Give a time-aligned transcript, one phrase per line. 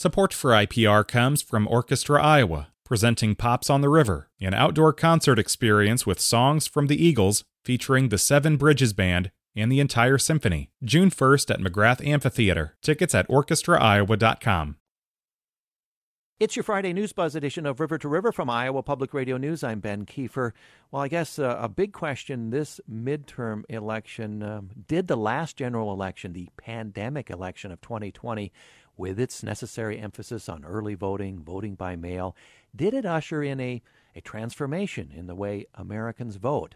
[0.00, 5.38] Support for IPR comes from Orchestra Iowa, presenting Pops on the River, an outdoor concert
[5.38, 10.70] experience with songs from the Eagles featuring the Seven Bridges Band and the entire symphony.
[10.82, 12.78] June 1st at McGrath Amphitheater.
[12.80, 14.76] Tickets at orchestraiowa.com.
[16.40, 19.62] It's your Friday News Buzz edition of River to River from Iowa Public Radio News.
[19.62, 20.52] I'm Ben Kiefer.
[20.90, 25.92] Well, I guess uh, a big question this midterm election um, did the last general
[25.92, 28.50] election, the pandemic election of 2020,
[29.00, 32.36] with its necessary emphasis on early voting, voting by mail,
[32.76, 33.82] did it usher in a,
[34.14, 36.74] a transformation in the way Americans vote?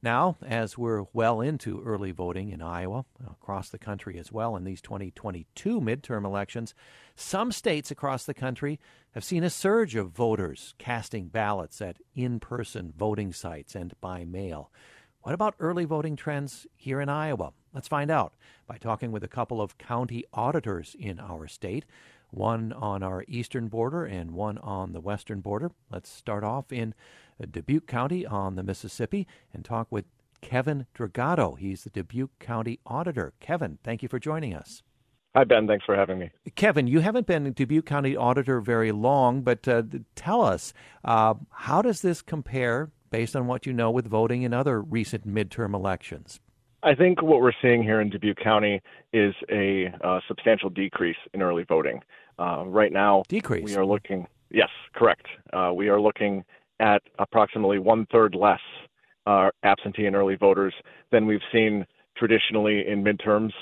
[0.00, 4.62] Now, as we're well into early voting in Iowa, across the country as well, in
[4.62, 6.74] these 2022 midterm elections,
[7.16, 8.78] some states across the country
[9.12, 14.24] have seen a surge of voters casting ballots at in person voting sites and by
[14.24, 14.70] mail.
[15.22, 17.52] What about early voting trends here in Iowa?
[17.74, 18.34] Let's find out
[18.68, 21.84] by talking with a couple of county auditors in our state,
[22.30, 25.72] one on our eastern border and one on the western border.
[25.90, 26.94] Let's start off in
[27.50, 30.04] Dubuque County on the Mississippi and talk with
[30.40, 31.58] Kevin Dragotto.
[31.58, 33.32] He's the Dubuque County Auditor.
[33.40, 34.82] Kevin, thank you for joining us.
[35.34, 35.66] Hi, Ben.
[35.66, 36.30] Thanks for having me.
[36.54, 39.82] Kevin, you haven't been Dubuque County Auditor very long, but uh,
[40.14, 44.54] tell us uh, how does this compare based on what you know with voting in
[44.54, 46.38] other recent midterm elections?
[46.84, 48.82] I think what we're seeing here in Dubuque County
[49.14, 52.00] is a uh, substantial decrease in early voting.
[52.38, 53.64] Uh, right now, decrease.
[53.64, 54.26] We are looking.
[54.50, 55.26] Yes, correct.
[55.54, 56.44] Uh, we are looking
[56.80, 58.60] at approximately one third less
[59.24, 60.74] uh, absentee and early voters
[61.10, 61.86] than we've seen
[62.18, 63.52] traditionally in midterms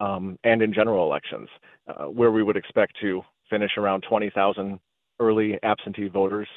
[0.00, 1.50] um, and in general elections,
[1.86, 4.80] uh, where we would expect to finish around 20,000
[5.18, 6.48] early absentee voters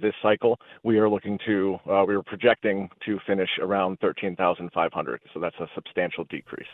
[0.00, 0.58] this cycle.
[0.82, 5.20] We are looking to, uh, we are projecting to finish around 13,500.
[5.32, 6.68] So that's a substantial decrease.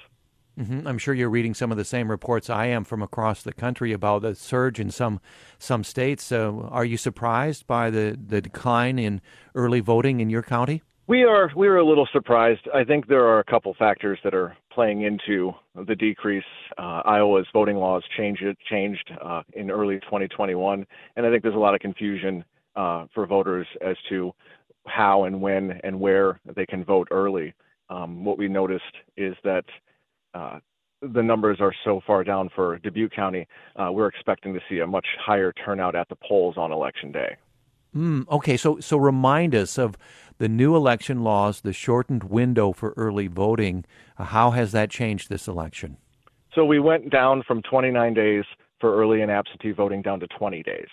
[0.58, 0.88] Mm-hmm.
[0.88, 3.92] I'm sure you're reading some of the same reports I am from across the country
[3.92, 5.20] about the surge in some
[5.58, 6.24] some states.
[6.24, 9.20] So, are you surprised by the, the decline in
[9.54, 10.82] early voting in your county?
[11.08, 12.68] We are we are a little surprised.
[12.74, 15.52] I think there are a couple factors that are playing into
[15.86, 16.42] the decrease.
[16.78, 20.86] Uh, Iowa's voting laws changed changed uh, in early 2021,
[21.16, 22.44] and I think there's a lot of confusion
[22.76, 24.32] uh, for voters as to
[24.86, 27.54] how and when and where they can vote early.
[27.88, 28.84] Um, what we noticed
[29.16, 29.64] is that
[30.34, 30.58] uh,
[31.02, 34.86] the numbers are so far down for Dubuque County, uh, we're expecting to see a
[34.86, 37.36] much higher turnout at the polls on election day.
[37.94, 39.96] Mm, okay, so so remind us of
[40.38, 43.84] the new election laws, the shortened window for early voting.
[44.18, 45.96] How has that changed this election?
[46.54, 48.44] So we went down from 29 days
[48.80, 50.88] for early and absentee voting down to 20 days.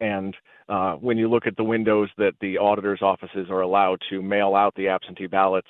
[0.00, 0.34] And
[0.68, 4.54] uh, when you look at the windows that the auditor's offices are allowed to mail
[4.54, 5.68] out the absentee ballots,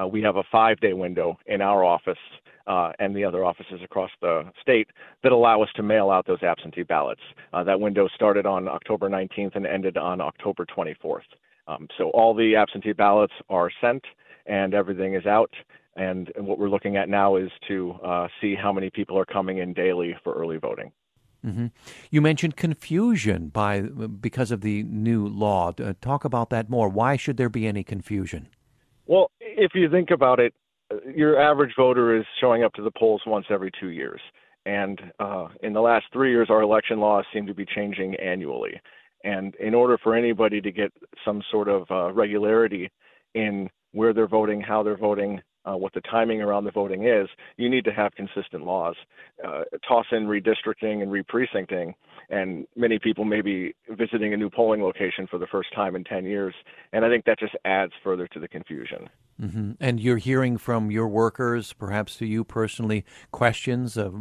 [0.00, 2.18] uh, we have a five day window in our office
[2.66, 4.88] uh, and the other offices across the state
[5.22, 7.20] that allow us to mail out those absentee ballots.
[7.52, 11.20] Uh, that window started on October 19th and ended on October 24th.
[11.66, 14.04] Um, so all the absentee ballots are sent
[14.46, 15.52] and everything is out.
[15.96, 19.26] And, and what we're looking at now is to uh, see how many people are
[19.26, 20.92] coming in daily for early voting.
[21.44, 21.66] Mm-hmm.
[22.10, 25.72] You mentioned confusion by because of the new law.
[25.80, 26.88] Uh, talk about that more.
[26.88, 28.48] Why should there be any confusion?
[29.06, 30.54] Well, if you think about it,
[31.14, 34.20] your average voter is showing up to the polls once every two years.
[34.66, 38.80] And uh, in the last three years, our election laws seem to be changing annually.
[39.24, 40.92] And in order for anybody to get
[41.24, 42.90] some sort of uh, regularity
[43.34, 47.28] in where they're voting, how they're voting, uh, what the timing around the voting is,
[47.56, 48.96] you need to have consistent laws.
[49.46, 51.94] Uh, toss in redistricting and reprecincting,
[52.30, 56.04] and many people may be visiting a new polling location for the first time in
[56.04, 56.54] 10 years.
[56.92, 59.08] And I think that just adds further to the confusion.
[59.40, 59.72] Mm-hmm.
[59.80, 64.14] And you're hearing from your workers, perhaps to you personally, questions of,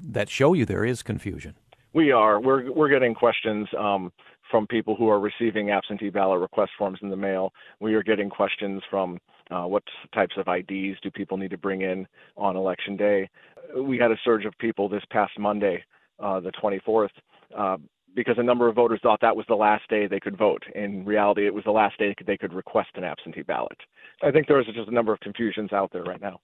[0.00, 1.54] that show you there is confusion.
[1.94, 2.40] We are.
[2.40, 4.12] We're we're getting questions um,
[4.50, 7.52] from people who are receiving absentee ballot request forms in the mail.
[7.80, 9.18] We are getting questions from
[9.52, 9.82] uh, what
[10.14, 13.28] types of IDs do people need to bring in on election day.
[13.76, 15.84] We had a surge of people this past Monday,
[16.18, 17.10] uh, the 24th,
[17.56, 17.76] uh,
[18.14, 20.62] because a number of voters thought that was the last day they could vote.
[20.74, 23.78] In reality, it was the last day they could request an absentee ballot.
[24.22, 26.40] I think there is just a number of confusions out there right now.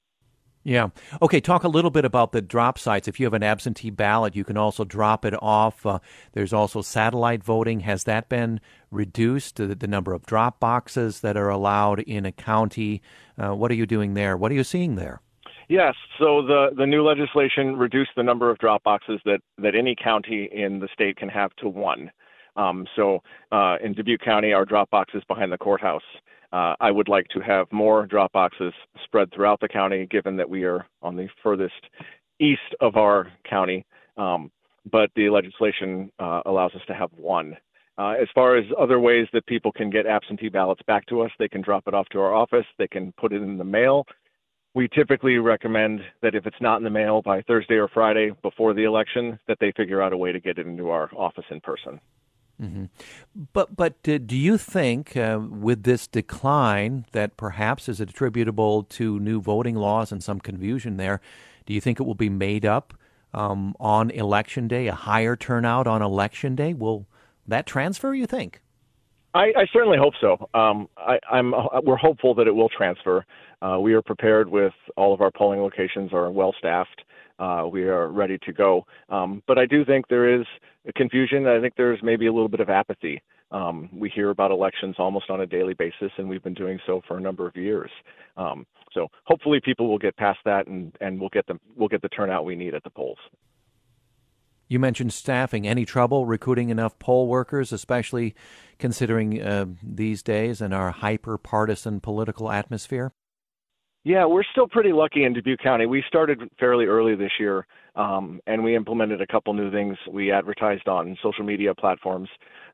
[0.69, 0.89] Yeah.
[1.23, 1.41] Okay.
[1.41, 3.09] Talk a little bit about the drop sites.
[3.09, 5.87] If you have an absentee ballot, you can also drop it off.
[5.87, 5.99] Uh,
[6.33, 7.81] there's also satellite voting.
[7.81, 8.61] Has that been
[8.91, 9.57] reduced?
[9.57, 13.01] The, the, number of drop boxes that are allowed in a county.
[13.39, 14.37] Uh, what are you doing there?
[14.37, 15.23] What are you seeing there?
[15.71, 15.95] Yes.
[16.19, 20.51] So the, the new legislation reduced the number of drop boxes that, that any county
[20.53, 22.11] in the state can have to one.
[22.57, 23.23] Um, so
[23.53, 26.03] uh, in Dubuque County, our drop box is behind the courthouse.
[26.53, 28.73] Uh, I would like to have more drop boxes
[29.05, 31.75] spread throughout the county, given that we are on the furthest
[32.41, 33.85] east of our county.
[34.17, 34.51] Um,
[34.91, 37.57] but the legislation uh, allows us to have one.
[37.99, 41.31] Uh, as far as other ways that people can get absentee ballots back to us,
[41.39, 44.07] they can drop it off to our office, they can put it in the mail.
[44.75, 48.73] We typically recommend that if it's not in the mail by Thursday or Friday before
[48.73, 51.61] the election, that they figure out a way to get it into our office in
[51.61, 52.01] person.
[52.61, 52.85] Mm-hmm.
[53.53, 59.21] But but uh, do you think uh, with this decline that perhaps is attributable to
[59.21, 61.21] new voting laws and some confusion there?
[61.67, 62.95] Do you think it will be made up
[63.33, 64.89] um, on election day?
[64.89, 67.07] A higher turnout on election day will
[67.47, 68.13] that transfer?
[68.13, 68.61] You think?
[69.35, 70.49] I, I certainly hope so.
[70.55, 73.25] Um, I, am we're hopeful that it will transfer.
[73.61, 77.03] Uh, we are prepared with all of our polling locations are well staffed.
[77.39, 78.85] Uh, we are ready to go.
[79.09, 80.47] Um, but I do think there is
[80.97, 81.47] confusion.
[81.47, 83.23] I think there's maybe a little bit of apathy.
[83.51, 87.01] Um, we hear about elections almost on a daily basis, and we've been doing so
[87.09, 87.91] for a number of years.
[88.37, 92.03] Um, so hopefully, people will get past that, and, and we'll get the we'll get
[92.03, 93.19] the turnout we need at the polls.
[94.69, 95.67] You mentioned staffing.
[95.67, 98.35] Any trouble recruiting enough poll workers, especially
[98.79, 103.13] considering uh, these days and our hyper partisan political atmosphere?
[104.05, 105.87] Yeah, we're still pretty lucky in Dubuque County.
[105.87, 107.67] We started fairly early this year,
[107.97, 109.97] um, and we implemented a couple new things.
[110.11, 112.29] We advertised on social media platforms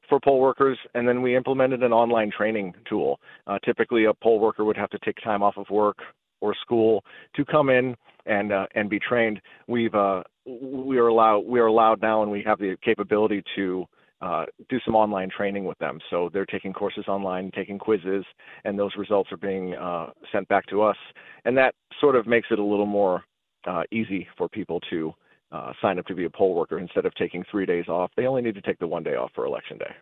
[0.09, 3.19] for poll workers, and then we implemented an online training tool.
[3.47, 5.97] Uh, typically, a poll worker would have to take time off of work
[6.41, 7.03] or school
[7.37, 9.41] to come in and uh, and be trained.
[9.67, 13.87] We've uh, we are allowed we are allowed now, and we have the capability to
[14.25, 15.99] uh, do some online training with them.
[16.09, 18.25] So they're taking courses online, taking quizzes,
[18.65, 20.97] and those results are being uh, sent back to us.
[21.45, 23.23] And that sort of makes it a little more
[23.67, 25.13] uh, easy for people to
[25.53, 28.11] uh, sign up to be a poll worker instead of taking three days off.
[28.17, 29.95] They only need to take the one day off for election day.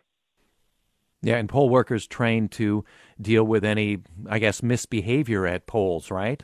[1.21, 2.85] Yeah, and poll workers trained to
[3.21, 3.99] deal with any,
[4.29, 6.43] I guess, misbehavior at polls, right?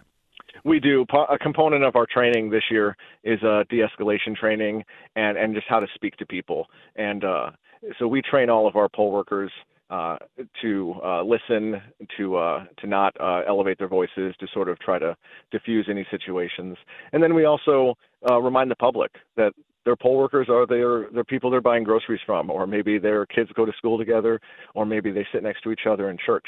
[0.66, 1.06] We do.
[1.30, 4.84] A component of our training this year is a de-escalation training
[5.16, 6.68] and and just how to speak to people.
[6.96, 7.52] And uh,
[7.98, 9.52] so we train all of our poll workers
[9.90, 10.18] uh,
[10.62, 11.82] to uh, listen,
[12.16, 15.16] to uh, to not uh, elevate their voices, to sort of try to
[15.52, 16.78] diffuse any situations.
[17.12, 17.96] And then we also
[18.30, 19.52] uh, remind the public that
[19.86, 23.50] their poll workers are their their people they're buying groceries from, or maybe their kids
[23.56, 24.40] go to school together,
[24.76, 26.46] or maybe they sit next to each other in church.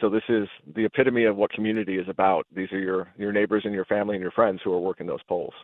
[0.00, 0.46] So this is
[0.76, 2.46] the epitome of what community is about.
[2.54, 5.22] These are your your neighbors and your family and your friends who are working those
[5.28, 5.54] polls.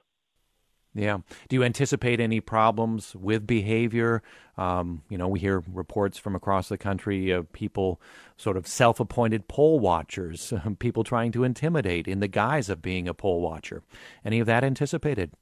[0.94, 1.18] Yeah.
[1.48, 4.22] Do you anticipate any problems with behavior?
[4.58, 8.00] Um, you know, we hear reports from across the country of people,
[8.36, 13.08] sort of self appointed poll watchers, people trying to intimidate in the guise of being
[13.08, 13.82] a poll watcher.
[14.24, 15.32] Any of that anticipated?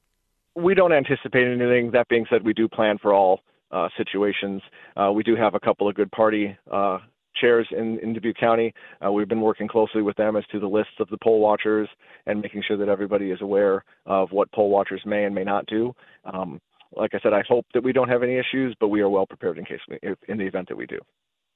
[0.54, 1.92] We don't anticipate anything.
[1.92, 3.40] That being said, we do plan for all
[3.70, 4.60] uh, situations.
[4.96, 6.98] Uh, we do have a couple of good party uh,
[7.40, 8.72] chairs in, in Dubuque County.
[9.04, 11.88] Uh, we've been working closely with them as to the lists of the poll watchers
[12.26, 15.66] and making sure that everybody is aware of what poll watchers may and may not
[15.66, 15.94] do.
[16.24, 16.60] Um,
[16.96, 19.26] like I said, I hope that we don't have any issues, but we are well
[19.26, 19.98] prepared in case we,
[20.28, 20.98] in the event that we do.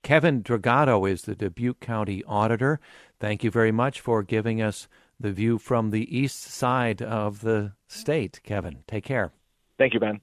[0.03, 2.81] Kevin Dragotto is the Dubuque County Auditor.
[3.21, 4.89] Thank you very much for giving us
[5.19, 8.41] the view from the east side of the state.
[8.43, 9.31] Kevin, take care.
[9.79, 10.21] Thank you, Ben.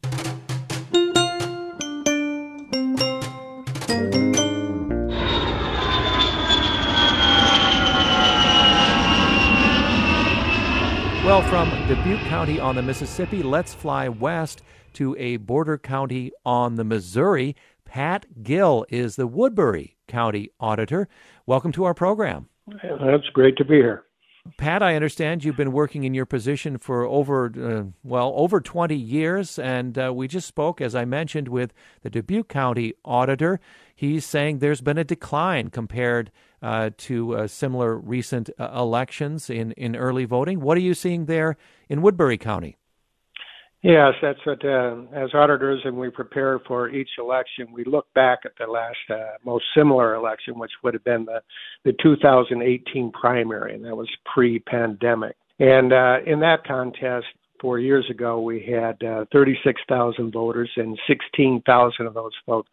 [11.30, 16.74] Well, from Dubuque County on the Mississippi, let's fly west to a border county on
[16.74, 17.56] the Missouri.
[17.86, 21.08] Pat Gill is the Woodbury County Auditor.
[21.46, 22.50] Welcome to our program.
[22.82, 24.06] That's great to be here.
[24.58, 28.96] Pat, I understand you've been working in your position for over, uh, well, over 20
[28.96, 29.60] years.
[29.60, 33.60] And uh, we just spoke, as I mentioned, with the Dubuque County Auditor.
[33.96, 39.72] He's saying there's been a decline compared uh, to uh, similar recent uh, elections in,
[39.74, 40.60] in early voting.
[40.60, 42.78] What are you seeing there in Woodbury County?
[43.82, 48.40] Yes, that's what, uh, as auditors, and we prepare for each election, we look back
[48.44, 51.42] at the last uh, most similar election, which would have been the,
[51.86, 55.38] the 2018 primary, and that was pre pandemic.
[55.60, 57.28] And uh, in that contest,
[57.62, 62.68] four years ago, we had uh, 36,000 voters, and 16,000 of those vote,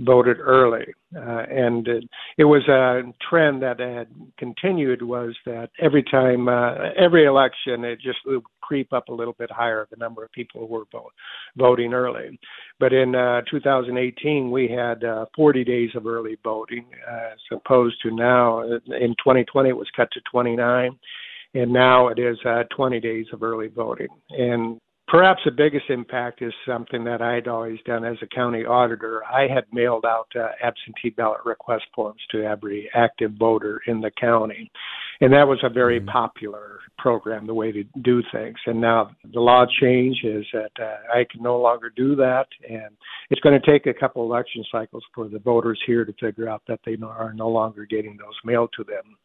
[0.00, 0.86] voted early.
[1.14, 2.04] Uh, and it,
[2.38, 8.00] it, was a trend that had continued was that every time, uh, every election, it
[8.00, 11.12] just would creep up a little bit higher, the number of people who were vote,
[11.56, 12.38] voting early.
[12.78, 17.96] But in uh, 2018, we had uh, 40 days of early voting, uh, as opposed
[18.02, 20.96] to now, in 2020, it was cut to 29
[21.54, 24.08] and now it is uh, 20 days of early voting.
[24.30, 24.78] And
[25.10, 29.22] perhaps the biggest impact is something that I'd always done as a county auditor.
[29.24, 34.12] I had mailed out uh, absentee ballot request forms to every active voter in the
[34.20, 34.70] county.
[35.20, 36.10] and that was a very mm-hmm.
[36.10, 38.56] popular program, the way to do things.
[38.66, 42.96] And now the law change is that uh, I can no longer do that, and
[43.30, 46.62] it's going to take a couple election cycles for the voters here to figure out
[46.68, 49.16] that they are no longer getting those mailed to them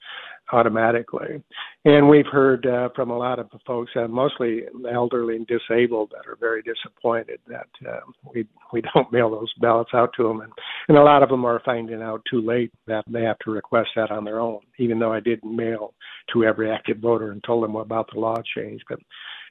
[0.52, 1.42] automatically.
[1.86, 6.30] And we've heard uh, from a lot of folks, uh, mostly elderly and disabled, that
[6.30, 8.00] are very disappointed that uh,
[8.34, 10.52] we we don't mail those ballots out to them, and
[10.88, 13.90] and a lot of them are finding out too late that they have to request
[13.96, 14.60] that on their own.
[14.78, 15.94] Even though I did mail
[16.34, 19.00] to every active voter and told them about the law change, but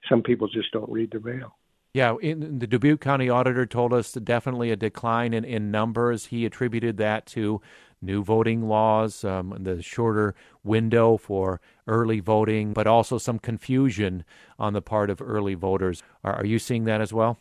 [0.08, 1.56] some people just don't read the mail.
[1.94, 6.26] Yeah, in, the Dubuque County Auditor told us definitely a decline in, in numbers.
[6.26, 7.60] He attributed that to
[8.02, 10.34] new voting laws, um, the shorter
[10.64, 14.24] window for early voting, but also some confusion
[14.58, 16.02] on the part of early voters.
[16.24, 17.38] Are, are you seeing that as well?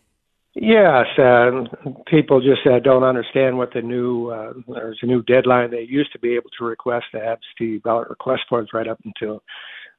[0.54, 1.64] Yes, uh,
[2.06, 5.72] people just uh, don't understand what the new uh, there's a new deadline.
[5.72, 9.42] They used to be able to request the absentee ballot request forms right up until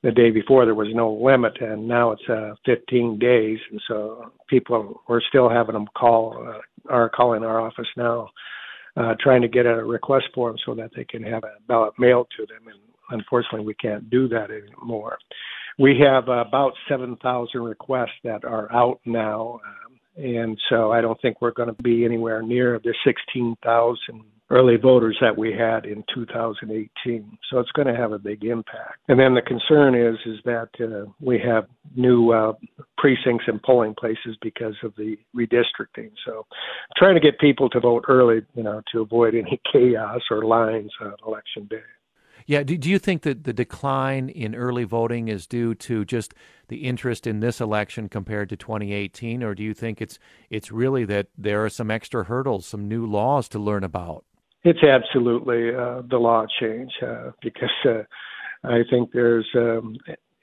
[0.04, 0.64] the day before.
[0.64, 5.50] There was no limit, and now it's uh, 15 days, and so people we're still
[5.50, 8.28] having them call uh, are calling our office now
[8.96, 12.28] uh, trying to get a request form so that they can have a ballot mailed
[12.36, 12.68] to them.
[12.68, 12.78] And
[13.10, 15.18] unfortunately, we can't do that anymore.
[15.78, 19.60] We have about 7,000 requests that are out now.
[19.66, 23.98] Um, and so I don't think we're going to be anywhere near the 16,000
[24.50, 27.38] early voters that we had in 2018.
[27.50, 28.98] So it's going to have a big impact.
[29.08, 32.52] And then the concern is is that uh, we have new uh,
[32.98, 36.10] precincts and polling places because of the redistricting.
[36.26, 36.46] So
[36.96, 40.92] trying to get people to vote early, you know, to avoid any chaos or lines
[41.00, 41.82] on election day.
[42.46, 46.34] Yeah, do, do you think that the decline in early voting is due to just
[46.68, 50.18] the interest in this election compared to 2018 or do you think it's
[50.50, 54.26] it's really that there are some extra hurdles, some new laws to learn about?
[54.64, 58.02] It's absolutely uh, the law change uh, because uh,
[58.64, 59.96] I think there's um,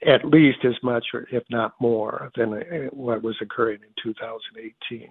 [0.06, 5.02] at least as much, or if not more, than uh, what was occurring in 2018
[5.02, 5.08] as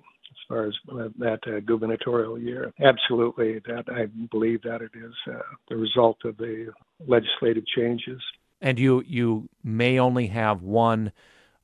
[0.47, 2.73] far as uh, that uh, gubernatorial year.
[2.81, 5.39] Absolutely, that I believe that it is uh,
[5.69, 6.71] the result of the
[7.05, 8.21] legislative changes.
[8.61, 11.11] And you you may only have one.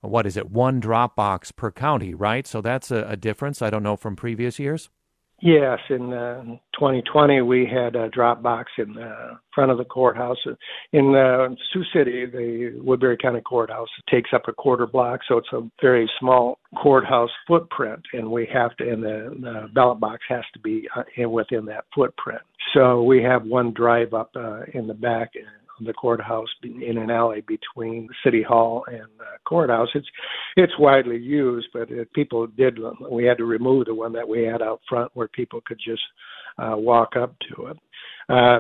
[0.02, 0.52] What is it?
[0.52, 2.46] One Dropbox per county, right?
[2.46, 3.62] So that's a, a difference.
[3.62, 4.90] I don't know from previous years.
[5.40, 6.42] Yes, in uh,
[6.74, 10.38] 2020 we had a drop box in the front of the courthouse.
[10.94, 15.54] In uh, Sioux City, the Woodbury County Courthouse takes up a quarter block, so it's
[15.54, 20.44] a very small courthouse footprint, and we have to, and the, the ballot box has
[20.54, 22.42] to be uh, within that footprint.
[22.74, 25.32] So we have one drive up uh, in the back
[25.86, 29.90] the courthouse in an alley between City Hall and the courthouse.
[29.96, 30.08] It's
[30.56, 32.78] it's widely used, but it, people did.
[33.12, 36.02] We had to remove the one that we had out front where people could just
[36.58, 37.78] uh, walk up to it.
[38.30, 38.60] Uh,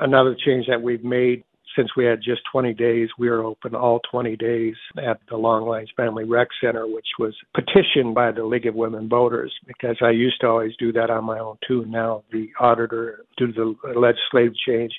[0.00, 1.44] another change that we've made
[1.76, 5.66] since we had just 20 days, we are open all 20 days at the Long
[5.66, 10.10] Lines Family Rec Center, which was petitioned by the League of Women Voters because I
[10.10, 11.84] used to always do that on my own too.
[11.86, 14.92] Now the auditor, due to the legislative change,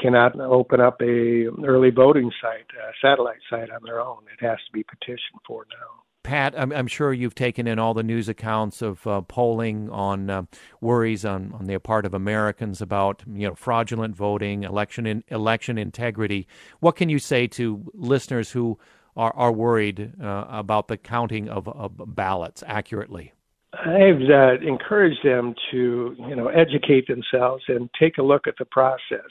[0.00, 4.18] cannot open up a early voting site, a satellite site on their own.
[4.32, 6.01] It has to be petitioned for now.
[6.22, 10.30] Pat, I'm, I'm, sure you've taken in all the news accounts of uh, polling on
[10.30, 10.42] uh,
[10.80, 15.78] worries on, on the part of Americans about you know fraudulent voting, election in, election
[15.78, 16.46] integrity.
[16.80, 18.78] What can you say to listeners who
[19.16, 23.32] are, are worried uh, about the counting of, of ballots accurately?
[23.74, 28.66] I've uh, encouraged them to, you know, educate themselves and take a look at the
[28.66, 29.30] process.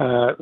[0.00, 0.32] Uh,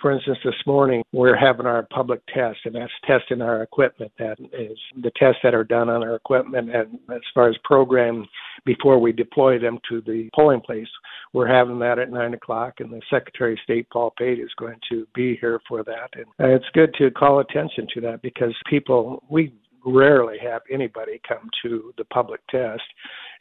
[0.00, 4.12] for instance, this morning we're having our public test, and that's testing our equipment.
[4.16, 8.24] That is the tests that are done on our equipment, and as far as program
[8.64, 10.86] before we deploy them to the polling place,
[11.32, 14.78] we're having that at nine o'clock, and the Secretary of State Paul Pate is going
[14.88, 16.10] to be here for that.
[16.14, 19.52] And uh, it's good to call attention to that because people we
[19.92, 22.82] rarely have anybody come to the public test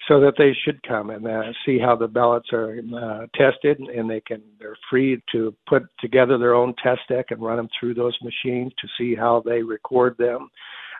[0.07, 4.09] so that they should come and uh, see how the ballots are uh, tested and
[4.09, 7.93] they can they're free to put together their own test deck and run them through
[7.93, 10.49] those machines to see how they record them.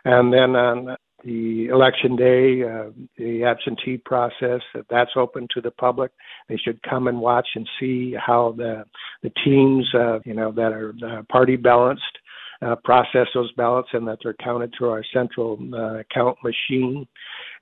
[0.04, 6.12] And then on the election day uh, the absentee process that's open to the public
[6.48, 8.84] they should come and watch and see how the
[9.22, 12.18] the teams uh, you know that are uh, party balanced
[12.60, 17.06] uh, process those ballots and that they're counted through our central uh, count machine.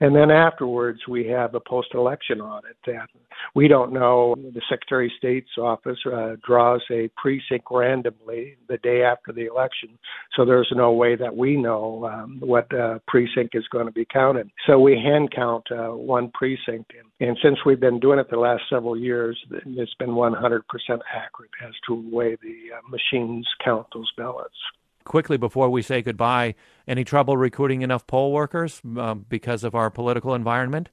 [0.01, 3.09] And then afterwards, we have a post election audit that
[3.55, 4.35] we don't know.
[4.37, 9.99] The Secretary of State's office uh, draws a precinct randomly the day after the election.
[10.35, 14.07] So there's no way that we know um, what uh, precinct is going to be
[14.11, 14.51] counted.
[14.67, 16.93] So we hand count uh, one precinct.
[16.99, 20.61] And, and since we've been doing it the last several years, it's been 100%
[21.15, 24.57] accurate as to the way the uh, machines count those ballots
[25.07, 26.55] quickly before we say goodbye,
[26.87, 30.91] any trouble recruiting enough poll workers uh, because of our political environment?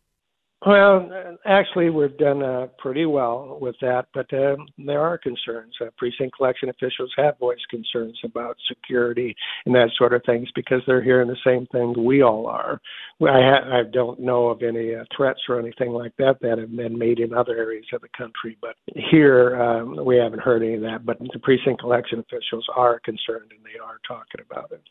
[0.65, 5.74] Well, actually, we've done uh, pretty well with that, but uh, there are concerns.
[5.82, 10.82] Uh, precinct collection officials have voiced concerns about security and that sort of things because
[10.88, 12.79] they're hearing the same thing we all are.
[13.22, 16.74] I, ha- I don't know of any uh, threats or anything like that that have
[16.74, 18.75] been made in other areas of the country, but
[19.12, 21.05] here um, we haven't heard any of that.
[21.05, 24.82] But the precinct collection officials are concerned and they are talking about it.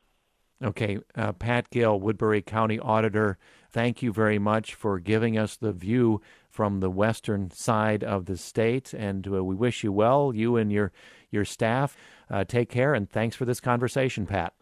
[0.63, 3.37] Okay, uh, Pat Gill, Woodbury County Auditor,
[3.71, 8.37] thank you very much for giving us the view from the western side of the
[8.37, 10.93] state, and uh, we wish you well, you and your
[11.31, 11.97] your staff.
[12.31, 14.53] Uh, take care, and thanks for this conversation, Pat.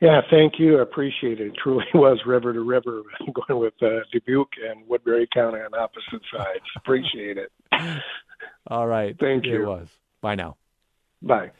[0.00, 0.78] Yeah, thank you.
[0.78, 1.48] I appreciate it.
[1.48, 3.02] It truly was river to river
[3.48, 6.64] going with uh, Dubuque and Woodbury County on opposite sides.
[6.76, 7.50] appreciate it.
[8.68, 9.16] All right.
[9.18, 9.62] Thank it you.
[9.62, 9.88] It was.
[10.20, 10.56] Bye now.
[11.22, 11.50] Bye.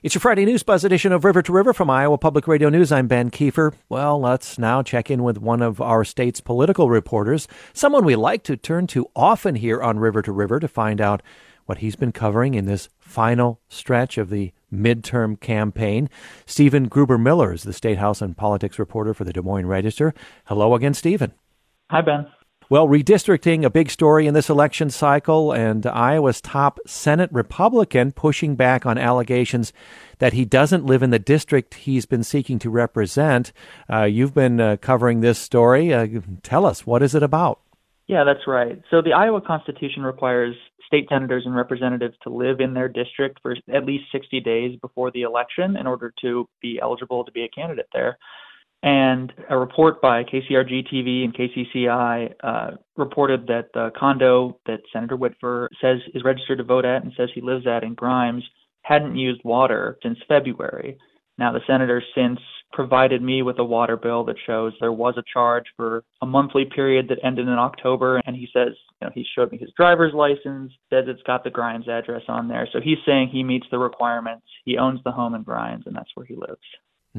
[0.00, 2.92] It's your Friday News Buzz edition of River to River from Iowa Public Radio News.
[2.92, 3.74] I'm Ben Kiefer.
[3.88, 8.44] Well, let's now check in with one of our state's political reporters, someone we like
[8.44, 11.20] to turn to often here on River to River to find out
[11.66, 16.08] what he's been covering in this final stretch of the midterm campaign.
[16.46, 20.14] Stephen Gruber Miller is the State House and Politics reporter for the Des Moines Register.
[20.44, 21.34] Hello again, Stephen.
[21.90, 22.28] Hi, Ben.
[22.70, 28.56] Well, redistricting, a big story in this election cycle, and Iowa's top Senate Republican pushing
[28.56, 29.72] back on allegations
[30.18, 33.52] that he doesn't live in the district he's been seeking to represent.
[33.90, 35.94] Uh, you've been uh, covering this story.
[35.94, 36.06] Uh,
[36.42, 37.58] tell us, what is it about?
[38.06, 38.82] Yeah, that's right.
[38.90, 40.54] So the Iowa Constitution requires
[40.86, 45.10] state senators and representatives to live in their district for at least 60 days before
[45.10, 48.18] the election in order to be eligible to be a candidate there.
[48.82, 55.16] And a report by KCRG TV and KCCI uh, reported that the condo that Senator
[55.16, 58.44] Whitver says is registered to vote at and says he lives at in Grimes
[58.82, 60.96] hadn't used water since February.
[61.38, 62.40] Now, the senator since
[62.72, 66.64] provided me with a water bill that shows there was a charge for a monthly
[66.64, 70.12] period that ended in October, and he says, you know, he showed me his driver's
[70.14, 72.68] license, says it's got the Grimes address on there.
[72.72, 74.46] So he's saying he meets the requirements.
[74.64, 76.60] He owns the home in Grimes, and that's where he lives.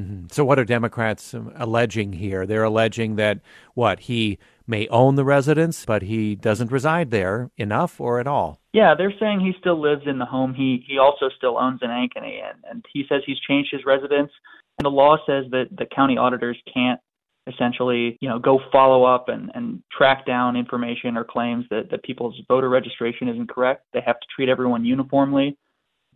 [0.00, 0.26] Mm-hmm.
[0.30, 2.46] So, what are Democrats alleging here?
[2.46, 3.40] They're alleging that
[3.74, 8.60] what he may own the residence, but he doesn't reside there enough or at all.
[8.72, 10.54] Yeah, they're saying he still lives in the home.
[10.54, 14.30] He he also still owns an Ankeny, and, and he says he's changed his residence.
[14.78, 17.00] And the law says that the county auditors can't
[17.46, 22.02] essentially, you know, go follow up and, and track down information or claims that, that
[22.02, 23.84] people's voter registration isn't correct.
[23.92, 25.56] They have to treat everyone uniformly.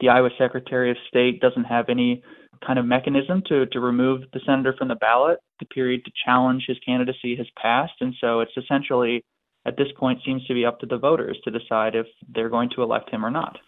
[0.01, 2.23] The Iowa Secretary of State doesn't have any
[2.67, 5.39] kind of mechanism to, to remove the senator from the ballot.
[5.61, 7.95] The period to challenge his candidacy has passed.
[8.01, 9.25] And so it's essentially,
[9.67, 12.71] at this point, seems to be up to the voters to decide if they're going
[12.77, 13.59] to elect him or not.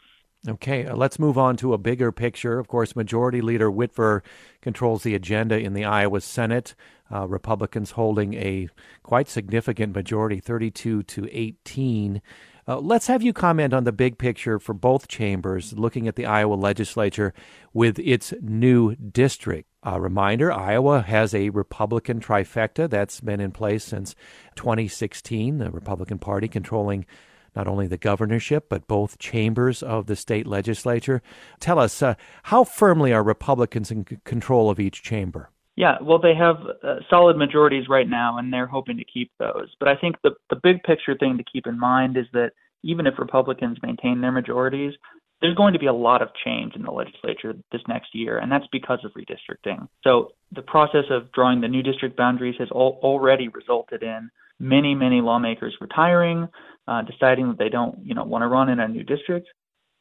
[0.49, 2.59] Okay, uh, let's move on to a bigger picture.
[2.59, 4.23] Of course, Majority Leader Whitver
[4.61, 6.75] controls the agenda in the Iowa Senate.
[7.13, 8.69] Uh, Republicans holding a
[9.03, 12.23] quite significant majority, 32 to 18.
[12.69, 16.27] Uh, let's have you comment on the big picture for both chambers, looking at the
[16.27, 17.33] Iowa legislature
[17.73, 19.69] with its new district.
[19.85, 24.17] A reminder Iowa has a Republican trifecta that's been in place since
[24.57, 27.07] 2016, the Republican Party controlling
[27.55, 31.23] not only the governorship, but both chambers of the state legislature.
[31.61, 35.51] Tell us, uh, how firmly are Republicans in c- control of each chamber?
[35.77, 39.69] Yeah, well, they have uh, solid majorities right now, and they're hoping to keep those.
[39.79, 43.07] But I think the the big picture thing to keep in mind is that even
[43.07, 44.95] if Republicans maintain their majorities,
[45.41, 48.51] there's going to be a lot of change in the legislature this next year, and
[48.51, 49.87] that's because of redistricting.
[50.03, 54.95] So the process of drawing the new district boundaries has al- already resulted in many,
[54.95, 56.49] many lawmakers retiring,
[56.89, 59.49] uh, deciding that they don't, you know, want to run in a new district.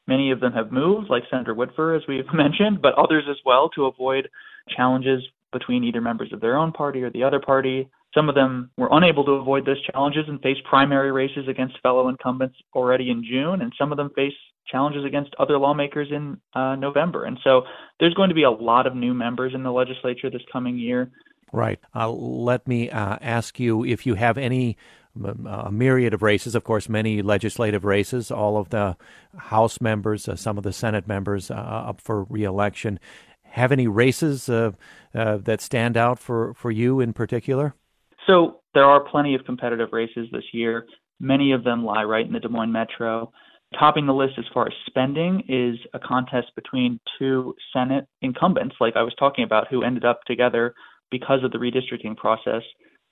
[0.07, 3.69] Many of them have moved, like Senator Whitver, as we've mentioned, but others as well
[3.75, 4.29] to avoid
[4.69, 5.21] challenges
[5.57, 7.89] between either members of their own party or the other party.
[8.13, 12.09] Some of them were unable to avoid those challenges and face primary races against fellow
[12.09, 14.33] incumbents already in June, and some of them face
[14.67, 17.23] challenges against other lawmakers in uh, November.
[17.23, 17.63] And so
[17.99, 21.09] there's going to be a lot of new members in the legislature this coming year.
[21.53, 21.79] Right.
[21.95, 24.75] Uh, let me uh, ask you if you have any
[25.23, 28.97] um, a myriad of races, of course, many legislative races, all of the
[29.37, 32.99] House members, uh, some of the Senate members uh, up for reelection
[33.55, 34.71] have any races uh,
[35.13, 37.73] uh, that stand out for, for you in particular?
[38.27, 40.85] So there are plenty of competitive races this year.
[41.21, 43.31] Many of them lie right in the Des Moines metro.
[43.79, 48.97] Topping the list as far as spending is a contest between two Senate incumbents, like
[48.97, 50.73] I was talking about, who ended up together
[51.09, 52.61] because of the redistricting process.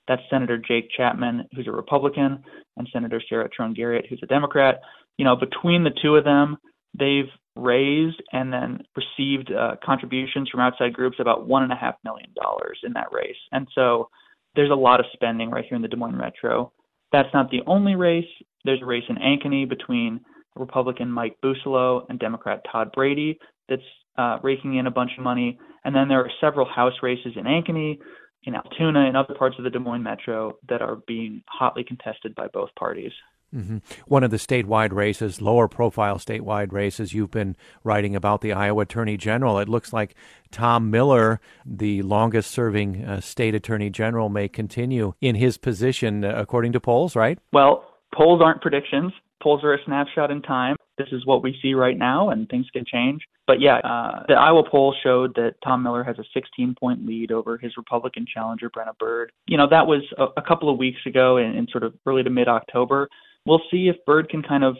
[0.08, 2.44] That's Senator Jake Chapman, who's a Republican,
[2.76, 4.80] and Senator Sarah Trone Garriott, who's a Democrat.
[5.16, 6.58] You know, between the two of them,
[6.98, 11.94] they've raised and then received uh, contributions from outside groups about one and a half
[12.04, 13.36] million dollars in that race.
[13.52, 14.10] And so
[14.56, 16.72] there's a lot of spending right here in the Des Moines Metro.
[17.12, 18.24] That's not the only race.
[18.64, 20.20] There's a race in Ankeny between
[20.56, 23.38] Republican Mike Bousselot and Democrat Todd Brady
[23.68, 23.82] that's
[24.16, 25.58] uh, raking in a bunch of money.
[25.84, 27.98] And then there are several House races in Ankeny,
[28.44, 32.34] in Altoona, and other parts of the Des Moines Metro that are being hotly contested
[32.34, 33.12] by both parties.
[33.54, 33.78] Mm-hmm.
[34.06, 38.82] One of the statewide races, lower profile statewide races, you've been writing about the Iowa
[38.82, 39.58] Attorney General.
[39.58, 40.14] It looks like
[40.50, 46.34] Tom Miller, the longest serving uh, state Attorney General, may continue in his position, uh,
[46.36, 47.38] according to polls, right?
[47.52, 49.12] Well, polls aren't predictions.
[49.42, 50.76] Polls are a snapshot in time.
[50.96, 53.22] This is what we see right now, and things can change.
[53.46, 57.30] But yeah, uh, the Iowa poll showed that Tom Miller has a 16 point lead
[57.30, 59.32] over his Republican challenger, Brenna Bird.
[59.46, 62.22] You know, that was a, a couple of weeks ago in, in sort of early
[62.22, 63.08] to mid October
[63.46, 64.76] we'll see if Bird can kind of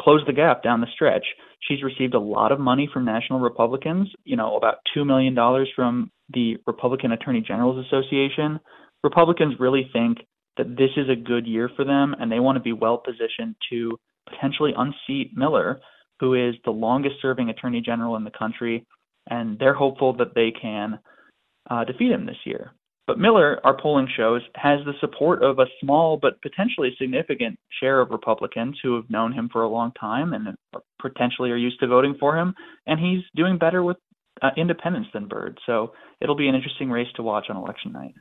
[0.00, 1.24] close the gap down the stretch.
[1.68, 5.36] She's received a lot of money from national Republicans, you know, about $2 million
[5.76, 8.58] from the Republican Attorney General's Association.
[9.04, 10.18] Republicans really think
[10.56, 13.56] that this is a good year for them and they want to be well positioned
[13.70, 15.80] to potentially unseat Miller,
[16.18, 18.86] who is the longest serving Attorney General in the country.
[19.28, 20.98] And they're hopeful that they can
[21.70, 22.72] uh, defeat him this year.
[23.10, 28.00] But Miller, our polling shows, has the support of a small but potentially significant share
[28.00, 30.56] of Republicans who have known him for a long time and
[31.02, 32.54] potentially are used to voting for him.
[32.86, 33.96] And he's doing better with
[34.42, 35.58] uh, independents than Bird.
[35.66, 38.14] So it'll be an interesting race to watch on election night.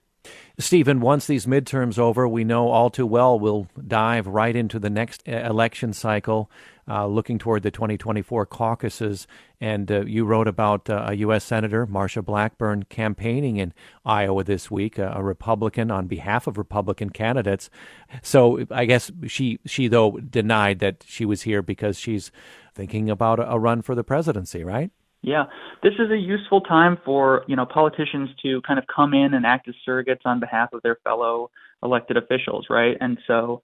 [0.60, 4.90] Stephen, once these midterms over, we know all too well we'll dive right into the
[4.90, 6.52] next uh, election cycle,
[6.86, 9.26] uh, looking toward the 2024 caucuses.
[9.62, 11.46] And uh, you wrote about uh, a U.S.
[11.46, 13.74] Senator, Marsha Blackburn, campaigning in
[14.06, 17.70] Iowa this week, a Republican on behalf of Republican candidates.
[18.22, 22.32] So I guess she, she though, denied that she was here because she's
[22.76, 24.92] thinking about a run for the presidency, right?
[25.22, 25.46] Yeah,
[25.84, 29.46] this is a useful time for you know politicians to kind of come in and
[29.46, 31.52] act as surrogates on behalf of their fellow
[31.84, 32.96] elected officials, right?
[33.02, 33.62] And so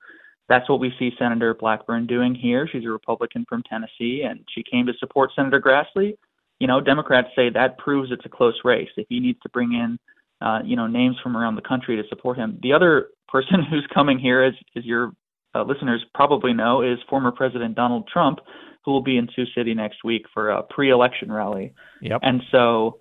[0.49, 2.67] that's what we see Senator Blackburn doing here.
[2.71, 6.17] She's a Republican from Tennessee, and she came to support Senator Grassley.
[6.59, 8.89] You know, Democrats say that proves it's a close race.
[8.97, 9.97] If he needs to bring in,
[10.41, 13.87] uh, you know, names from around the country to support him, the other person who's
[13.93, 15.13] coming here, as, as your
[15.55, 18.39] uh, listeners probably know, is former President Donald Trump
[18.85, 21.73] who will be in Sioux City next week for a pre-election rally.
[22.01, 22.19] Yep.
[22.21, 22.99] And so,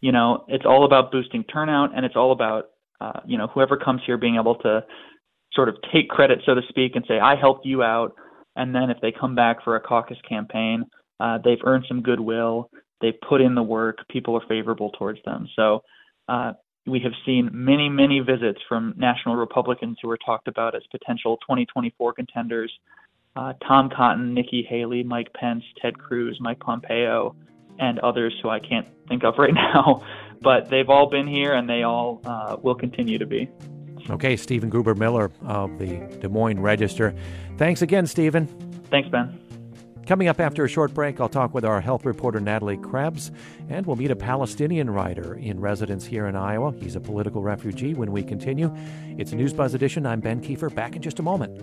[0.00, 2.70] you know, it's all about boosting turnout, and it's all about
[3.00, 4.84] uh, you know whoever comes here being able to
[5.52, 8.14] sort of take credit, so to speak, and say I helped you out.
[8.56, 10.84] And then if they come back for a caucus campaign,
[11.18, 12.70] uh, they've earned some goodwill.
[13.00, 13.98] They've put in the work.
[14.08, 15.48] People are favorable towards them.
[15.56, 15.82] So
[16.28, 16.52] uh,
[16.86, 21.36] we have seen many, many visits from national Republicans who are talked about as potential
[21.38, 22.72] 2024 contenders
[23.36, 27.34] uh, Tom Cotton, Nikki Haley, Mike Pence, Ted Cruz, Mike Pompeo,
[27.78, 30.04] and others who I can't think of right now.
[30.40, 33.48] But they've all been here and they all uh, will continue to be.
[34.10, 37.14] Okay, Stephen Gruber Miller of the Des Moines Register.
[37.56, 38.46] Thanks again, Stephen.
[38.90, 39.40] Thanks, Ben.
[40.06, 43.32] Coming up after a short break, I'll talk with our health reporter Natalie Krebs,
[43.70, 46.74] and we'll meet a Palestinian writer in residence here in Iowa.
[46.78, 48.70] He's a political refugee when we continue.
[49.16, 50.04] It's a News Buzz edition.
[50.04, 50.72] I'm Ben Kiefer.
[50.74, 51.58] Back in just a moment.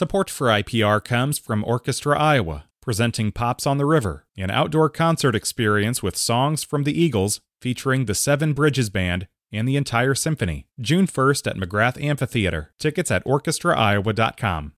[0.00, 5.34] Support for IPR comes from Orchestra Iowa, presenting Pops on the River, an outdoor concert
[5.34, 10.66] experience with songs from the Eagles featuring the Seven Bridges Band and the entire symphony.
[10.80, 12.72] June 1st at McGrath Amphitheater.
[12.78, 14.72] Tickets at orchestraiowa.com.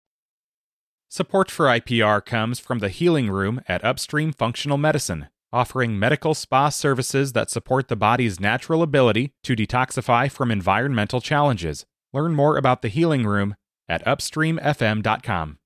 [1.08, 6.68] Support for IPR comes from the Healing Room at Upstream Functional Medicine, offering medical spa
[6.68, 11.86] services that support the body's natural ability to detoxify from environmental challenges.
[12.12, 13.54] Learn more about the Healing Room
[13.92, 15.58] at upstreamfm.com.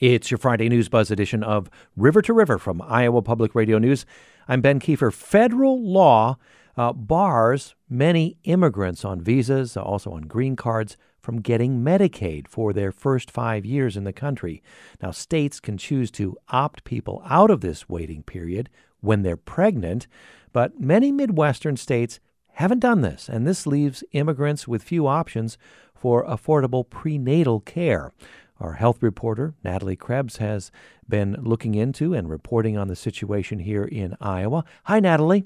[0.00, 4.04] It's your Friday News Buzz edition of River to River from Iowa Public Radio News.
[4.48, 5.12] I'm Ben Kiefer.
[5.12, 6.36] Federal law
[6.76, 12.90] uh, bars many immigrants on visas, also on green cards, from getting Medicaid for their
[12.90, 14.60] first five years in the country.
[15.00, 18.68] Now, states can choose to opt people out of this waiting period
[19.00, 20.08] when they're pregnant,
[20.52, 22.18] but many Midwestern states
[22.54, 25.58] haven't done this, and this leaves immigrants with few options
[25.96, 28.12] for affordable prenatal care.
[28.58, 30.70] Our health reporter, Natalie Krebs, has
[31.08, 34.64] been looking into and reporting on the situation here in Iowa.
[34.84, 35.44] Hi, Natalie.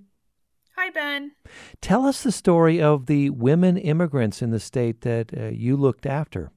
[0.77, 1.33] Hi, Ben.
[1.81, 6.07] Tell us the story of the women immigrants in the state that uh, you looked
[6.07, 6.53] after.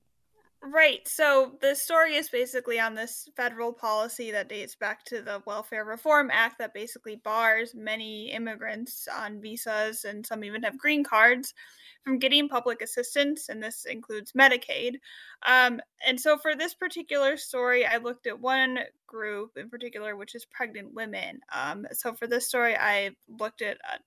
[0.74, 1.08] Right.
[1.08, 5.86] So the story is basically on this federal policy that dates back to the Welfare
[5.86, 11.54] Reform Act that basically bars many immigrants on visas and some even have green cards
[12.04, 14.96] from getting public assistance, and this includes Medicaid.
[15.46, 20.34] Um, and so for this particular story, I looked at one group in particular, which
[20.34, 21.42] is pregnant women.
[21.54, 23.98] Um, so for this story, I looked at uh,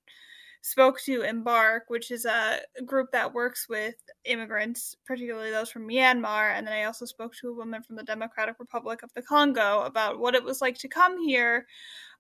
[0.67, 6.53] spoke to EMBARC, which is a group that works with immigrants, particularly those from Myanmar.
[6.57, 9.83] And then I also spoke to a woman from the Democratic Republic of the Congo
[9.83, 11.67] about what it was like to come here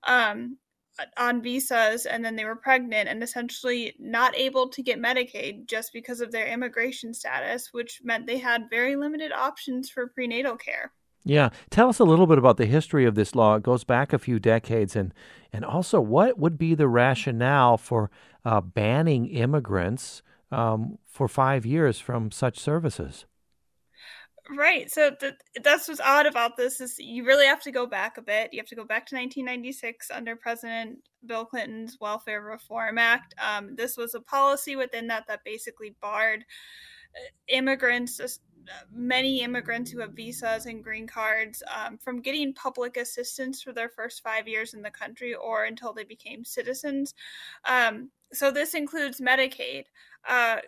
[0.06, 0.59] um,
[1.16, 5.92] on visas and then they were pregnant and essentially not able to get Medicaid just
[5.92, 10.92] because of their immigration status, which meant they had very limited options for prenatal care.
[11.28, 13.56] Yeah, tell us a little bit about the history of this law.
[13.56, 15.12] It goes back a few decades, and
[15.52, 18.12] and also what would be the rationale for
[18.44, 23.26] uh, banning immigrants um, for five years from such services?
[24.48, 24.88] Right.
[24.88, 25.34] So the,
[25.64, 28.50] that's what's odd about this is you really have to go back a bit.
[28.52, 33.34] You have to go back to 1996 under President Bill Clinton's Welfare Reform Act.
[33.44, 36.44] Um, this was a policy within that that basically barred
[37.16, 38.20] uh, immigrants
[38.92, 43.88] many immigrants who have visas and green cards um, from getting public assistance for their
[43.88, 47.14] first five years in the country or until they became citizens.
[47.68, 49.85] Um, so this includes Medicaid.
[50.29, 50.59] Uh,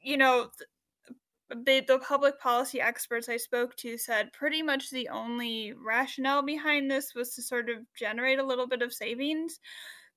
[0.00, 0.48] you know,
[1.50, 6.90] the, the public policy experts I spoke to said pretty much the only rationale behind
[6.90, 9.60] this was to sort of generate a little bit of savings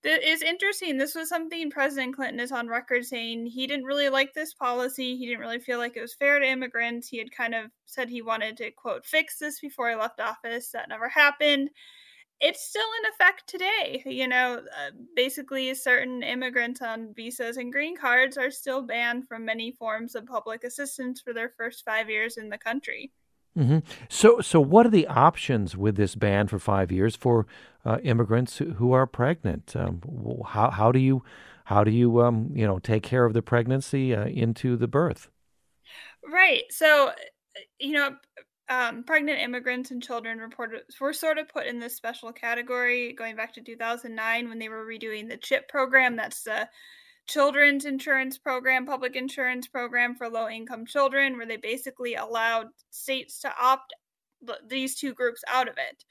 [0.04, 0.98] it's interesting.
[0.98, 5.16] This was something President Clinton is on record saying he didn't really like this policy.
[5.16, 7.08] He didn't really feel like it was fair to immigrants.
[7.08, 10.72] He had kind of said he wanted to, quote, fix this before he left office.
[10.72, 11.70] That never happened.
[12.40, 14.02] It's still in effect today.
[14.06, 19.46] You know, uh, basically, certain immigrants on visas and green cards are still banned from
[19.46, 23.12] many forms of public assistance for their first five years in the country.
[23.58, 23.80] Mm-hmm.
[24.10, 27.46] So, so what are the options with this ban for five years for
[27.86, 29.76] uh, immigrants who are pregnant?
[29.76, 30.02] Um,
[30.48, 31.24] how how do you
[31.66, 35.30] how do you um, you know take care of the pregnancy uh, into the birth?
[36.24, 36.64] Right.
[36.70, 37.12] So,
[37.80, 38.16] you know,
[38.70, 43.36] um, pregnant immigrants and children reported were sort of put in this special category going
[43.36, 46.16] back to 2009 when they were redoing the CHIP program.
[46.16, 46.70] That's the
[47.28, 53.40] children's insurance program, public insurance program for low income children, where they basically allowed states
[53.42, 53.94] to opt
[54.68, 56.06] these two groups out of it.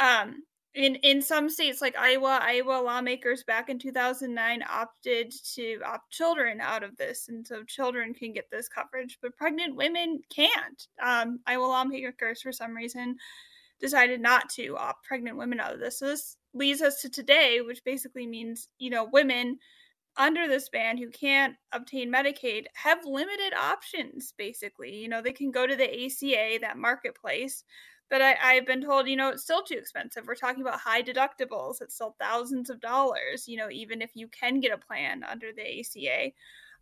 [0.00, 0.44] Um,
[0.78, 6.60] in in some states like Iowa, Iowa lawmakers back in 2009 opted to opt children
[6.60, 10.86] out of this, and so children can get this coverage, but pregnant women can't.
[11.02, 13.16] Um, Iowa lawmakers, for some reason,
[13.80, 15.98] decided not to opt pregnant women out of this.
[15.98, 19.58] So this leads us to today, which basically means you know women
[20.16, 24.94] under this ban who can't obtain Medicaid have limited options, basically.
[24.94, 27.64] You know, they can go to the ACA, that marketplace,
[28.10, 30.26] but I, I've been told, you know, it's still too expensive.
[30.26, 31.80] We're talking about high deductibles.
[31.82, 35.52] It's still thousands of dollars, you know, even if you can get a plan under
[35.52, 36.32] the ACA.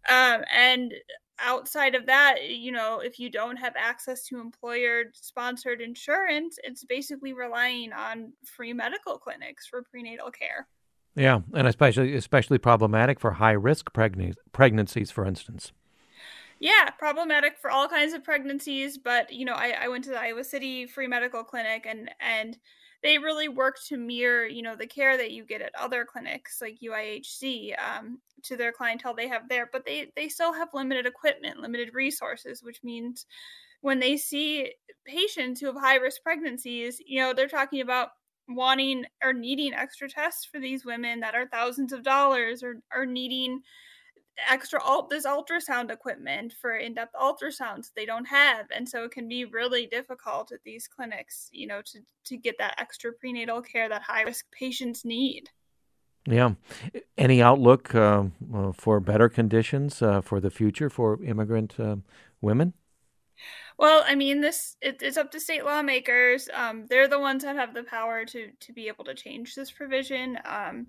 [0.08, 0.94] Um, and
[1.38, 6.84] outside of that, you know, if you don't have access to employer sponsored insurance, it's
[6.84, 10.68] basically relying on free medical clinics for prenatal care.
[11.16, 15.72] Yeah, and especially especially problematic for high risk pregn- pregnancies, for instance.
[16.58, 18.96] Yeah, problematic for all kinds of pregnancies.
[18.98, 22.56] But you know, I, I went to the Iowa City Free Medical Clinic, and and
[23.02, 26.60] they really work to mirror you know the care that you get at other clinics
[26.62, 29.68] like UIHC um, to their clientele they have there.
[29.70, 33.26] But they they still have limited equipment, limited resources, which means
[33.82, 34.72] when they see
[35.06, 38.10] patients who have high risk pregnancies, you know, they're talking about
[38.48, 43.06] wanting or needing extra tests for these women that are thousands of dollars or are
[43.06, 43.60] needing
[44.50, 49.28] extra alt this ultrasound equipment for in-depth ultrasounds they don't have and so it can
[49.28, 53.88] be really difficult at these clinics you know to to get that extra prenatal care
[53.88, 55.48] that high risk patients need
[56.26, 56.52] yeah
[57.16, 58.24] any outlook uh,
[58.74, 61.96] for better conditions uh, for the future for immigrant uh,
[62.40, 62.72] women
[63.78, 66.48] well, I mean, this it, it's up to state lawmakers.
[66.54, 69.70] Um, they're the ones that have the power to to be able to change this
[69.70, 70.38] provision.
[70.44, 70.86] Um,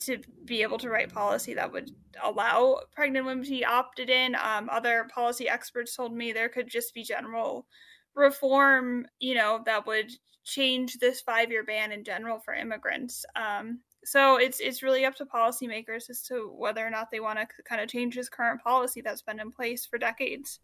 [0.00, 1.90] to be able to write policy that would
[2.22, 4.34] allow pregnant women to be opted in.
[4.34, 7.66] Um, other policy experts told me there could just be general
[8.14, 10.10] reform, you know, that would
[10.44, 13.24] change this five year ban in general for immigrants.
[13.36, 17.38] Um, so it's it's really up to policymakers as to whether or not they want
[17.38, 20.60] to kind of change this current policy that's been in place for decades.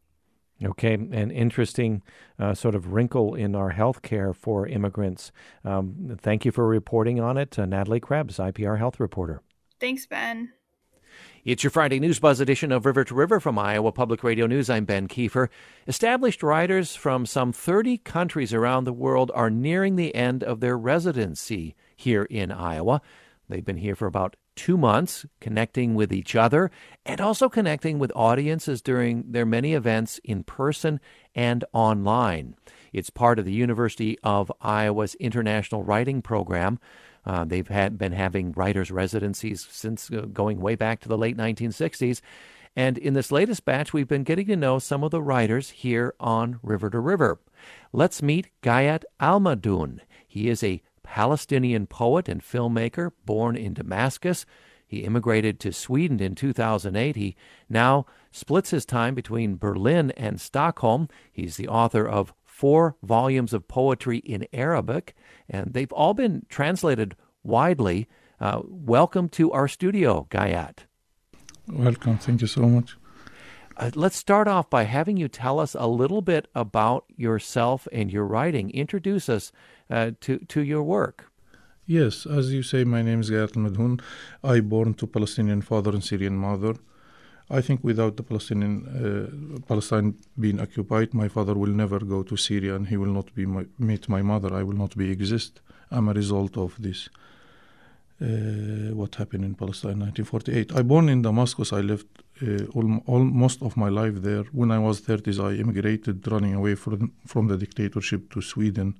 [0.62, 2.02] Okay, an interesting
[2.38, 5.32] uh, sort of wrinkle in our health care for immigrants.
[5.64, 9.42] Um, thank you for reporting on it, uh, Natalie Krebs, IPR health reporter.
[9.80, 10.52] Thanks, Ben.
[11.44, 14.70] It's your Friday News Buzz edition of River to River from Iowa Public Radio News.
[14.70, 15.48] I'm Ben Kiefer.
[15.86, 20.78] Established writers from some 30 countries around the world are nearing the end of their
[20.78, 23.02] residency here in Iowa.
[23.48, 26.70] They've been here for about two months, connecting with each other
[27.04, 31.00] and also connecting with audiences during their many events in person
[31.34, 32.54] and online.
[32.92, 36.78] It's part of the University of Iowa's International Writing Program.
[37.26, 41.36] Uh, they've had been having writers' residencies since uh, going way back to the late
[41.36, 42.20] 1960s.
[42.76, 46.14] And in this latest batch, we've been getting to know some of the writers here
[46.18, 47.38] on River to River.
[47.92, 50.00] Let's meet Ghayath Almadhoun.
[50.26, 54.44] He is a Palestinian poet and filmmaker born in Damascus.
[54.86, 57.14] He immigrated to Sweden in 2008.
[57.14, 57.36] He
[57.68, 61.08] now splits his time between Berlin and Stockholm.
[61.32, 65.14] He's the author of four volumes of poetry in Arabic,
[65.48, 68.08] and they've all been translated widely.
[68.40, 70.86] Uh, welcome to our studio, Ghayath.
[71.68, 72.18] Welcome.
[72.18, 72.96] Thank you so much.
[73.76, 78.12] Uh, let's start off by having you tell us a little bit about yourself and
[78.12, 78.70] your writing.
[78.70, 79.50] Introduce us
[79.90, 81.30] uh, to, to your work.
[81.86, 84.00] Yes, as you say, my name is Ghayath Almadhoun.
[84.42, 86.76] I born to Palestinian father and Syrian mother.
[87.50, 92.36] I think without the Palestinian uh, Palestine being occupied, my father will never go to
[92.38, 94.54] Syria, and he will not be my, meet my mother.
[94.54, 95.60] I will not be exist.
[95.90, 97.10] I'm a result of this.
[98.22, 100.74] Uh, what happened in Palestine, 1948.
[100.74, 101.72] I born in Damascus.
[101.72, 102.06] I lived
[102.40, 104.44] uh, all, all, most of my life there.
[104.52, 108.94] When I was 30s, I immigrated, running away from from the dictatorship to Sweden.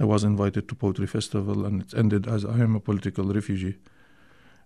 [0.00, 3.76] I was invited to poetry festival, and it ended as I am a political refugee.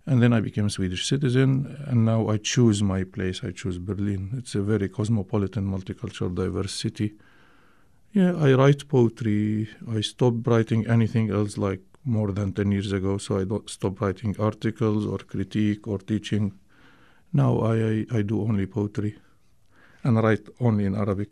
[0.07, 3.43] And then I became a Swedish citizen, and now I choose my place.
[3.43, 4.31] I choose Berlin.
[4.39, 7.15] It's a very cosmopolitan, multicultural, diverse city.
[8.13, 9.69] Yeah, I write poetry.
[9.91, 14.01] I stopped writing anything else like more than 10 years ago, so I don't stop
[14.01, 16.53] writing articles or critique or teaching.
[17.33, 19.17] Now I, I, I do only poetry
[20.05, 21.31] and write only in Arabic.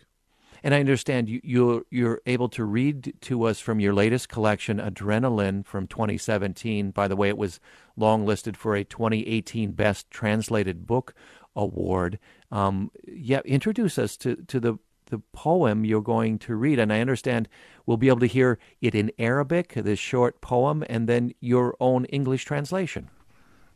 [0.65, 4.79] And I understand you, you're, you're able to read to us from your latest collection,
[4.79, 6.91] Adrenaline, from 2017.
[6.93, 7.59] By the way, it was
[7.97, 11.15] long listed for a 2018 Best Translated Book
[11.57, 12.19] Award.
[12.51, 16.79] Um, yeah, introduce us to, to the, the poem you're going to read.
[16.79, 17.49] And I understand
[17.85, 22.05] we'll be able to hear it in Arabic, this short poem, and then your own
[22.07, 23.11] English translation.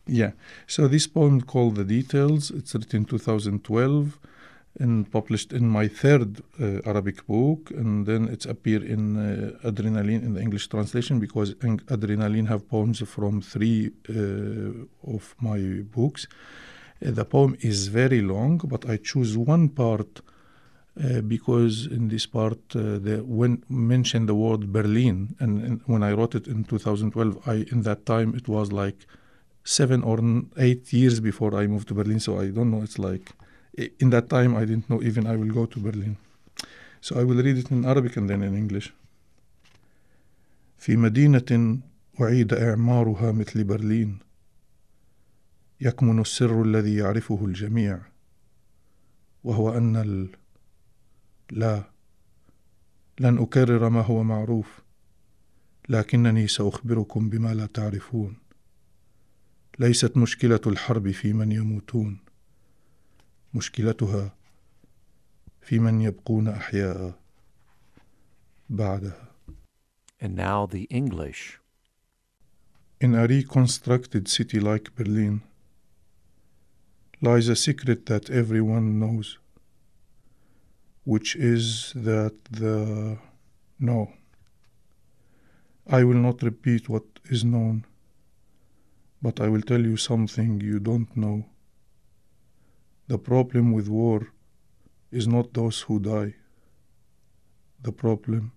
[0.06, 0.32] Yeah.
[0.68, 4.20] So this poem called The Details, it's written in 2012
[4.78, 10.22] and published in my third uh, Arabic book, and then it's appeared in uh, Adrenaline
[10.22, 16.26] in the English translation because Adrenaline have poems from three uh, of my books.
[17.04, 20.20] Uh, the poem is very long, but I choose one part
[21.02, 26.02] uh, because in this part uh, the when mentioned the word Berlin, and, and, when
[26.02, 29.06] I wrote it in 2012, I in that time it was like
[29.62, 30.18] seven or
[30.56, 32.82] eight years before I moved to Berlin, so I don't know.
[32.82, 33.32] It's like
[33.76, 36.16] in that time I didn't know even I will go to Berlin.
[37.00, 38.92] So I will read it in Arabic and then in English.
[40.78, 41.78] في مدينة
[42.20, 44.18] أعيد إعمارها مثل برلين
[45.80, 48.00] يكمن السر الذي يعرفه الجميع
[49.44, 50.28] وهو أن ال...
[51.50, 51.82] لا
[53.20, 54.80] لن أكرر ما هو معروف
[55.88, 58.36] لكنني سأخبركم بما لا تعرفون
[59.78, 62.18] ليست مشكلة الحرب في من يموتون
[63.55, 64.35] مشكلتها
[65.61, 67.19] في من يبقون أحياء
[68.69, 69.31] بعدها.
[70.19, 71.59] And now the English.
[72.99, 75.41] In a reconstructed city like Berlin
[77.21, 79.37] lies a secret that everyone knows,
[81.03, 83.17] which is that the.
[83.79, 84.13] No.
[85.87, 87.85] I will not repeat what is known,
[89.21, 91.45] but I will tell you something you don't know.
[93.08, 94.32] The problem with war
[95.12, 96.34] is not those who die.
[97.80, 98.52] The problem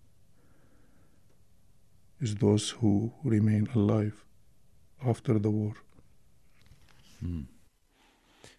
[2.19, 4.25] is those who remain alive
[5.05, 5.73] after the war.
[7.19, 7.41] Hmm.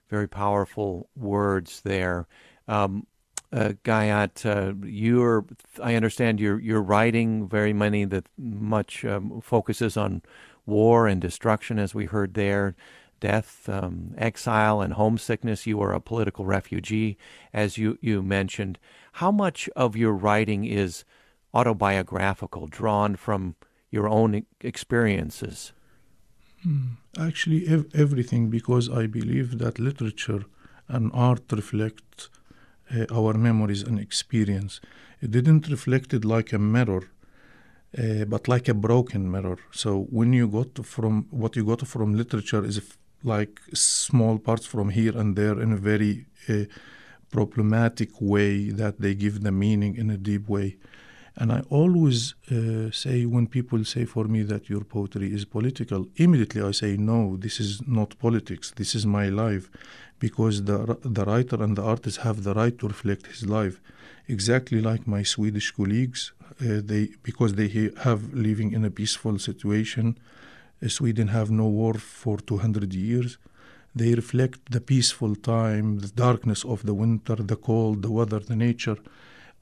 [0.09, 2.27] Very powerful words there.
[2.69, 3.07] Um,
[3.53, 5.45] uh, Ghayath, uh, you're,
[5.83, 10.23] I understand you're, you're writing very many that much um, focuses on
[10.67, 12.77] war and destruction, as we heard there
[13.21, 15.67] death, um, exile, and homesickness.
[15.67, 17.17] You are a political refugee,
[17.53, 18.79] as you, you mentioned.
[19.15, 21.05] How much of your writing is
[21.55, 23.57] autobiographical, drawn from
[23.91, 25.73] your own experiences?
[26.63, 26.95] Hmm.
[27.19, 30.45] Actually, ev- everything, because I believe that literature
[30.89, 32.29] and art reflect
[32.95, 34.81] uh, our memories and experience.
[35.21, 37.03] It didn't reflect it like a mirror,
[37.97, 39.59] uh, but like a broken mirror.
[39.71, 42.81] So when you got from what you got from literature is
[43.23, 46.65] like small parts from here and there in a very uh,
[47.31, 50.77] problematic way that they give the meaning in a deep way.
[51.37, 56.09] And I always uh, say when people say for me that your poetry is political,
[56.17, 58.73] immediately I say, no, this is not politics.
[58.77, 59.71] This is my life.
[60.19, 63.81] Because the, the writer and the artist have the right to reflect his life.
[64.29, 70.19] Exactly like my Swedish colleagues, uh, they because they have living in a peaceful situation.
[70.89, 73.39] Sweden have no war for 200 years.
[73.95, 78.57] They reflect the peaceful time, the darkness of the winter, the cold, the weather, the
[78.57, 78.97] nature.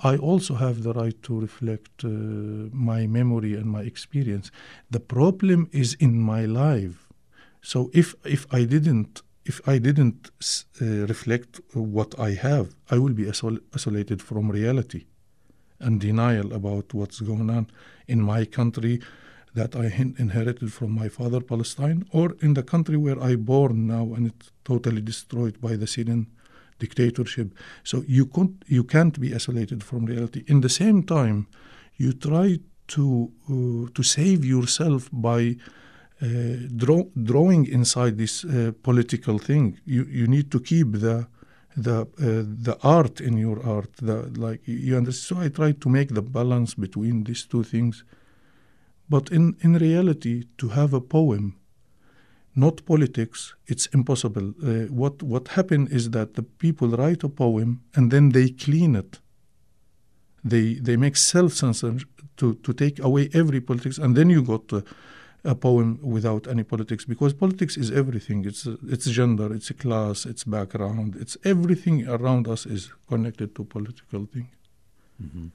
[0.00, 2.08] I also have the right to reflect uh,
[2.72, 4.50] my memory and my experience.
[4.90, 7.08] The problem is in my life.
[7.62, 10.30] So if if I didn't if I didn't
[10.80, 15.06] uh, reflect what I have, I will be isol- isolated from reality
[15.80, 17.66] and denial about what's going on
[18.06, 19.00] in my country
[19.54, 19.86] that I
[20.18, 24.50] inherited from my father, Palestine, or in the country where I born now and it's
[24.64, 26.26] totally destroyed by the Syrian
[26.78, 27.54] dictatorship.
[27.84, 30.44] So you can't you can't be isolated from reality.
[30.46, 31.46] In the same time,
[31.96, 35.56] you try to uh, to save yourself by
[36.22, 36.26] uh,
[36.76, 39.78] draw, drawing inside this uh, political thing.
[39.84, 41.26] You you need to keep the
[41.76, 42.06] the uh,
[42.64, 43.92] the art in your art.
[43.96, 45.38] The like you understand.
[45.38, 48.04] So I try to make the balance between these two things.
[49.08, 51.58] But in in reality, to have a poem
[52.58, 53.54] not politics.
[53.66, 54.52] It's impossible.
[54.62, 58.96] Uh, what what happened is that the people write a poem and then they clean
[58.96, 59.20] it.
[60.44, 61.96] They they make self censor
[62.36, 64.82] to to take away every politics, and then you got a,
[65.54, 68.44] poem without any politics because politics is everything.
[68.44, 74.26] It's it's gender, it's class, it's background, it's everything around us is connected to political
[74.26, 74.48] thing.
[75.22, 75.46] Mm-hmm.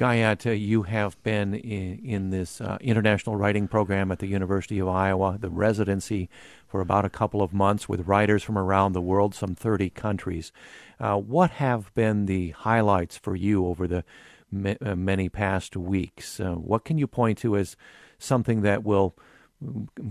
[0.00, 4.88] Uh, you have been in, in this uh, international writing program at the University of
[4.88, 6.28] Iowa, the residency,
[6.66, 10.50] for about a couple of months with writers from around the world, some 30 countries.
[10.98, 14.04] Uh, what have been the highlights for you over the
[14.52, 16.40] uh, many past weeks?
[16.40, 17.76] Uh, what can you point to as
[18.18, 19.16] something that will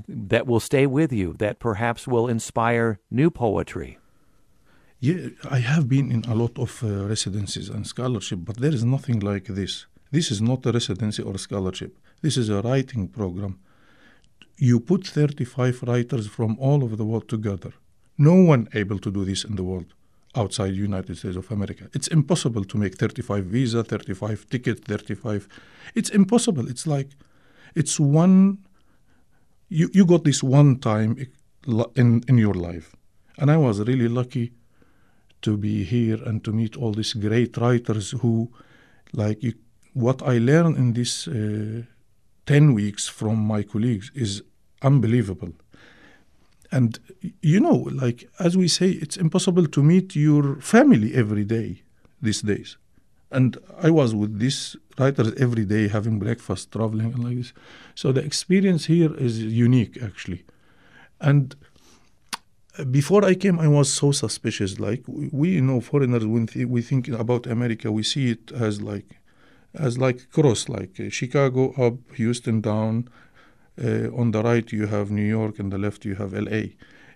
[0.08, 3.98] that will stay with you, that perhaps will inspire new poetry?
[5.04, 8.84] Yeah, I have been in a lot of uh, residencies and scholarship, but there is
[8.84, 9.88] nothing like this.
[10.12, 11.98] This is not a residency or scholarship.
[12.22, 13.58] This is a writing program.
[14.58, 17.72] You put 35 writers from all over the world together.
[18.20, 19.92] No one able to do this in the world
[20.36, 21.90] outside United States of America.
[21.96, 25.48] It's impossible to make 35 visa, 35 ticket, 35.
[25.96, 26.70] It's impossible.
[26.70, 27.10] It's like
[27.74, 28.60] it's one
[29.68, 31.18] you you got this one time
[31.96, 32.96] in in your life.
[33.40, 34.52] And I was really lucky
[35.42, 38.52] to be here and to meet all these great writers who,
[39.14, 39.54] like, you,
[39.94, 41.84] what I learned in these uh,
[42.46, 44.44] 10 weeks from my colleagues is
[44.82, 45.54] unbelievable.
[46.72, 47.00] And,
[47.42, 51.84] you know, like, as we say, it's impossible to meet your family every day
[52.22, 52.78] these days.
[53.30, 57.54] And I was with these writers every day, having breakfast, traveling, and like this.
[57.96, 60.44] So the experience here is unique, actually.
[61.20, 61.56] And
[62.90, 64.80] before I came, I was so suspicious.
[64.80, 68.82] Like we you know foreigners, when th- we think about America, we see it as
[68.82, 69.20] like
[69.74, 73.10] as like cross, like uh, Chicago up, Houston down.
[73.82, 76.76] Uh, on the right, you have New York, and the left, you have L.A.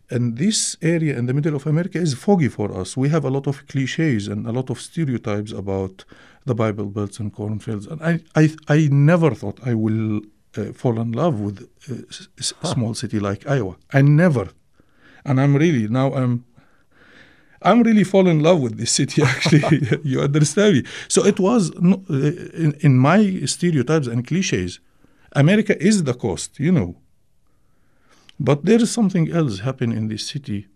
[0.10, 2.96] And this area in the middle of America is foggy for us.
[2.96, 6.06] We have a lot of cliches and a lot of stereotypes about
[6.46, 7.88] the Bible Belts and cornfields.
[7.88, 10.22] And I, I, I never thought I will
[10.56, 12.06] uh, fall in love with a
[12.62, 12.74] huh.
[12.74, 13.78] small city like Iowa.
[13.92, 14.50] I never
[15.26, 16.46] and I'm really now I'm
[17.62, 19.24] I'm really fall in love with this city.
[19.34, 20.84] Actually, you understand me.
[21.08, 24.80] So it was in, in my stereotypes and cliches.
[25.32, 26.96] America is the coast, you know.
[28.40, 30.68] But there is something else happening in this city.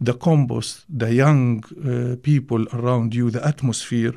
[0.00, 4.14] The compost, the young uh, people around you, the atmosphere,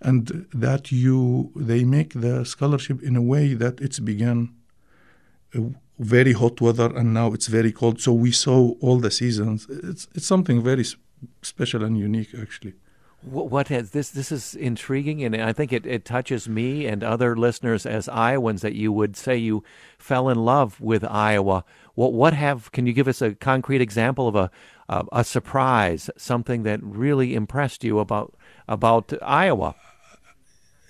[0.00, 4.54] and that you they make the scholarship in a way that it's begun
[5.54, 5.60] uh,
[6.02, 8.00] very hot weather and now it's very cold.
[8.00, 9.66] So we saw all the seasons.
[9.68, 10.84] It's it's something very
[11.42, 12.74] special and unique, actually.
[13.24, 14.10] What has this?
[14.10, 18.62] This is intriguing, and I think it, it touches me and other listeners as Iowans
[18.62, 19.62] that you would say you
[19.96, 21.64] fell in love with Iowa.
[21.94, 22.72] What what have?
[22.72, 24.50] Can you give us a concrete example of a
[24.88, 28.34] a, a surprise, something that really impressed you about
[28.66, 29.76] about Iowa?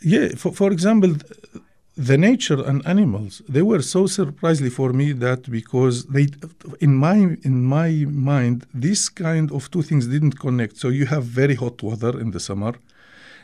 [0.00, 1.16] Yeah, for for example,
[1.96, 6.26] the nature and animals they were so surprisingly for me that because they
[6.80, 10.78] in my in my mind this kind of two things didn't connect.
[10.78, 12.74] So you have very hot weather in the summer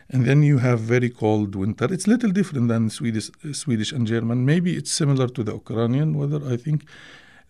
[0.09, 1.92] and then you have very cold winter.
[1.92, 4.46] It's little different than swedish swedish and german.
[4.46, 6.86] Maybe it's similar to the ukrainian weather i think.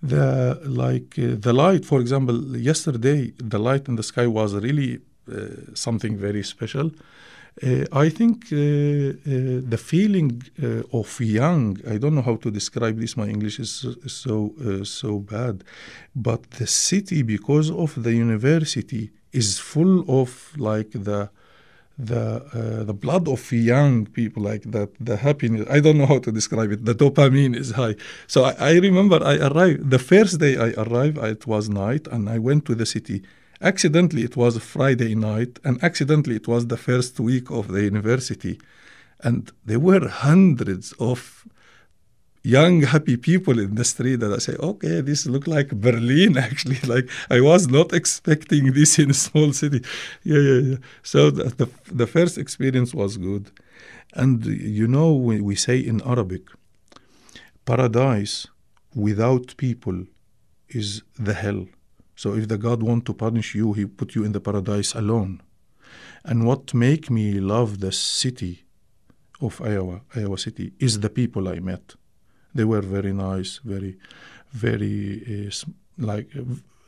[0.01, 5.01] The like uh, the light for example yesterday the light in the sky was really
[5.28, 6.92] uh, something very special
[7.62, 11.78] uh, I think uh, uh, the feeling uh, of young.
[11.88, 13.16] I don't know how to describe this.
[13.16, 15.64] My English is so so, uh, so bad,
[16.14, 21.30] but the city, because of the university, is full of like the
[21.98, 24.90] the uh, the blood of young people, like that.
[25.00, 25.66] The happiness.
[25.68, 26.84] I don't know how to describe it.
[26.84, 27.96] The dopamine is high.
[28.26, 31.18] So I, I remember I arrived the first day I arrived.
[31.18, 33.22] It was night, and I went to the city
[33.61, 38.61] Accidentally, it was Friday night, and accidentally, it was the first week of the university.
[39.20, 41.44] And there were hundreds of
[42.44, 46.78] young, happy people in the street that I say, okay, this look like Berlin, actually.
[46.86, 49.82] like, I was not expecting this in a small city.
[50.22, 50.76] Yeah, yeah, yeah.
[51.02, 53.50] So the, the, the first experience was good.
[54.14, 56.42] And you know, we, we say in Arabic,
[57.66, 58.46] paradise
[58.94, 60.06] without people
[60.68, 61.66] is the hell.
[62.18, 65.40] So if the God want to punish you, he put you in the paradise alone.
[66.24, 68.64] And what make me love the city
[69.40, 71.94] of Iowa, Iowa City, is the people I met.
[72.52, 73.98] They were very nice, very,
[74.50, 76.28] very uh, like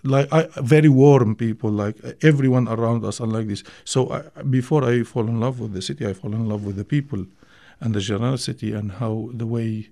[0.02, 3.62] like I, very warm people, like everyone around us, and like this.
[3.84, 6.74] So I, before I fall in love with the city, I fall in love with
[6.74, 7.24] the people,
[7.78, 9.90] and the generosity and how the way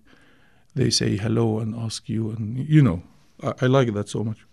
[0.75, 3.05] they say hello and ask you, and you know,
[3.41, 4.48] I, I like that so much.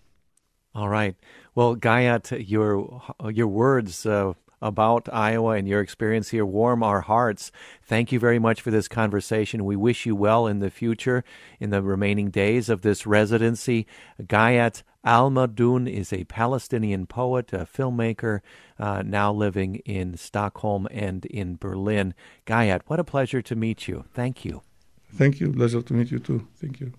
[0.76, 1.16] All right.
[1.56, 3.02] Well, Ghayath, your
[3.32, 7.50] your words uh, about Iowa and your experience here warm our hearts.
[7.82, 9.64] Thank you very much for this conversation.
[9.64, 11.24] We wish you well in the future,
[11.62, 13.88] in the remaining days of this residency.
[14.22, 18.42] Ghayath Almadhoun is a Palestinian poet, a filmmaker,
[18.78, 22.14] uh, now living in Stockholm and in Berlin.
[22.46, 24.04] Ghayath, what a pleasure to meet you.
[24.14, 24.62] Thank you.
[25.14, 25.54] Thank you.
[25.54, 26.48] Pleasure to meet you too.
[26.58, 26.92] Thank you.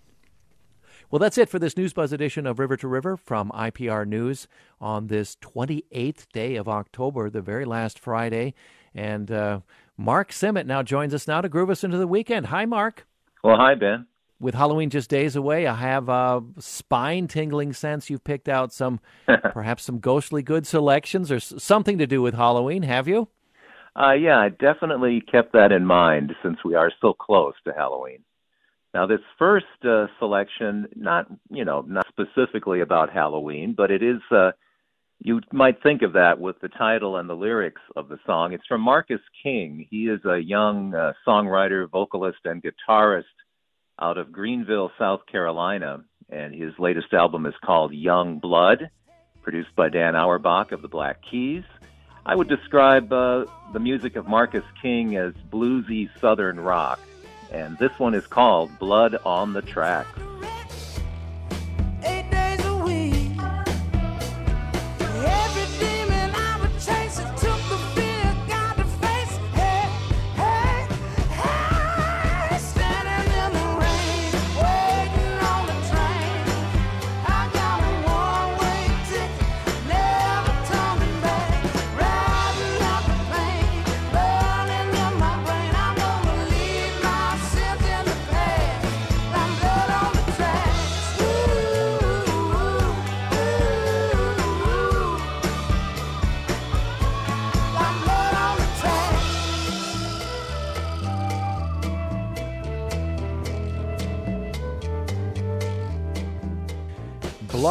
[1.09, 4.49] Well, that's it for this News Buzz edition of River to River from IPR News
[4.81, 8.55] on this 28th day of October, the very last Friday.
[8.93, 9.61] And uh,
[9.97, 12.47] Mark Simmet now joins us now to groove us into the weekend.
[12.47, 13.07] Hi, Mark.
[13.45, 14.07] Well, hi, Ben.
[14.41, 18.99] With Halloween just days away, I have a spine tingling sense you've picked out some,
[19.53, 23.29] perhaps some ghostly good selections or something to do with Halloween, have you?
[23.95, 28.25] Uh, yeah, I definitely kept that in mind since we are so close to Halloween.
[28.97, 34.23] Now, this first uh, selection, not you know, not specifically about Halloween, but it is.
[34.31, 34.53] Uh,
[35.19, 38.55] you might think of that with the title and the lyrics of the song.
[38.55, 39.87] It's from Marcus King.
[39.91, 43.25] He is a young uh, songwriter, vocalist, and guitarist
[44.01, 48.89] out of Greenville, South Carolina, and his latest album is called Young Blood,
[49.43, 51.65] produced by Dan Auerbach of the Black Keys.
[52.25, 53.45] I would describe uh,
[53.75, 56.99] the music of Marcus King as bluesy Southern rock
[57.51, 60.19] and this one is called Blood on the Tracks.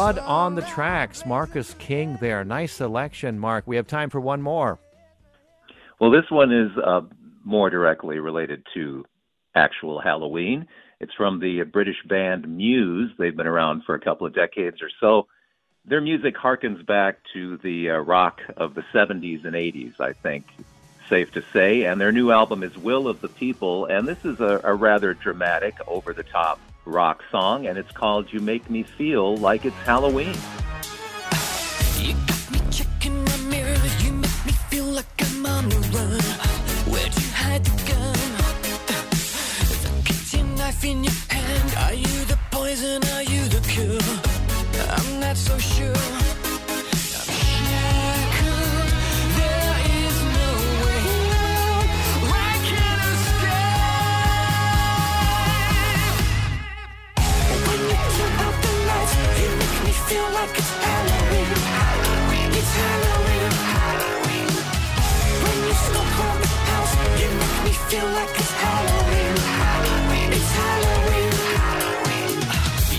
[0.06, 1.26] Blood on the Tracks.
[1.26, 2.44] Marcus King there.
[2.44, 3.64] Nice selection, Mark.
[3.66, 4.78] We have time for one more.
[5.98, 7.00] Well, this one is uh,
[7.42, 9.04] more directly related to
[9.56, 10.68] actual Halloween.
[11.00, 13.10] It's from the British band Muse.
[13.18, 15.26] They've been around for a couple of decades or so.
[15.84, 20.46] Their music harkens back to the uh, rock of the 70s and 80s, I think,
[21.08, 21.82] safe to say.
[21.82, 25.14] And their new album is Will of the People, and this is a, a rather
[25.14, 29.76] dramatic, over the top rock song, and it's called You Make Me Feel Like It's
[29.76, 30.36] Halloween.
[41.28, 43.98] Hand, are you the poison, are you the cure?
[44.88, 46.25] I'm not so sure.
[67.96, 69.36] feel like it's Halloween.
[69.62, 70.30] Halloween.
[70.38, 71.32] It's Halloween.
[71.64, 72.38] Halloween.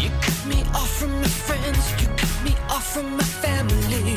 [0.04, 1.84] You cut me off from my friends.
[2.02, 4.16] You cut me off from my family.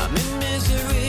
[0.00, 1.07] I'm in misery.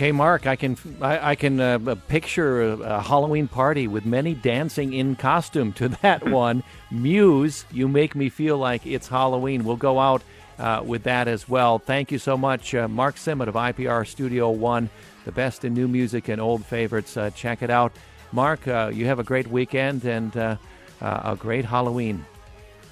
[0.00, 4.32] Okay, Mark, I can I, I can uh, picture a, a, Halloween party with many
[4.32, 6.62] dancing in costume to that one.
[6.90, 9.62] Muse, you make me feel like it's Halloween.
[9.62, 10.22] We'll go out
[10.58, 11.78] uh, with that as well.
[11.78, 14.88] Thank you so much, uh, Mark Simmet of IPR Studio One,
[15.26, 17.18] the best in new music and old favorites.
[17.18, 17.92] Uh, check it out,
[18.32, 18.66] Mark.
[18.66, 20.56] Uh, you have a great weekend and uh,
[21.02, 22.24] a great Halloween.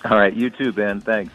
[0.05, 1.01] All right, you too, Ben.
[1.01, 1.33] Thanks.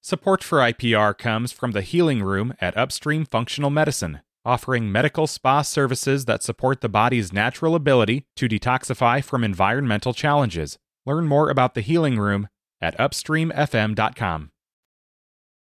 [0.00, 5.62] Support for IPR comes from the Healing Room at Upstream Functional Medicine, offering medical spa
[5.62, 10.78] services that support the body's natural ability to detoxify from environmental challenges.
[11.04, 12.48] Learn more about the Healing Room
[12.80, 14.50] at upstreamfm.com.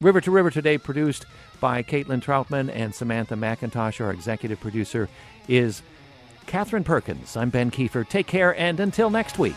[0.02, 1.26] River to River today, produced
[1.60, 4.04] by Caitlin Troutman and Samantha McIntosh.
[4.04, 5.10] Our executive producer
[5.48, 5.82] is
[6.46, 7.36] Catherine Perkins.
[7.38, 8.08] I'm Ben Kieffer.
[8.08, 9.56] Take care, and until next week.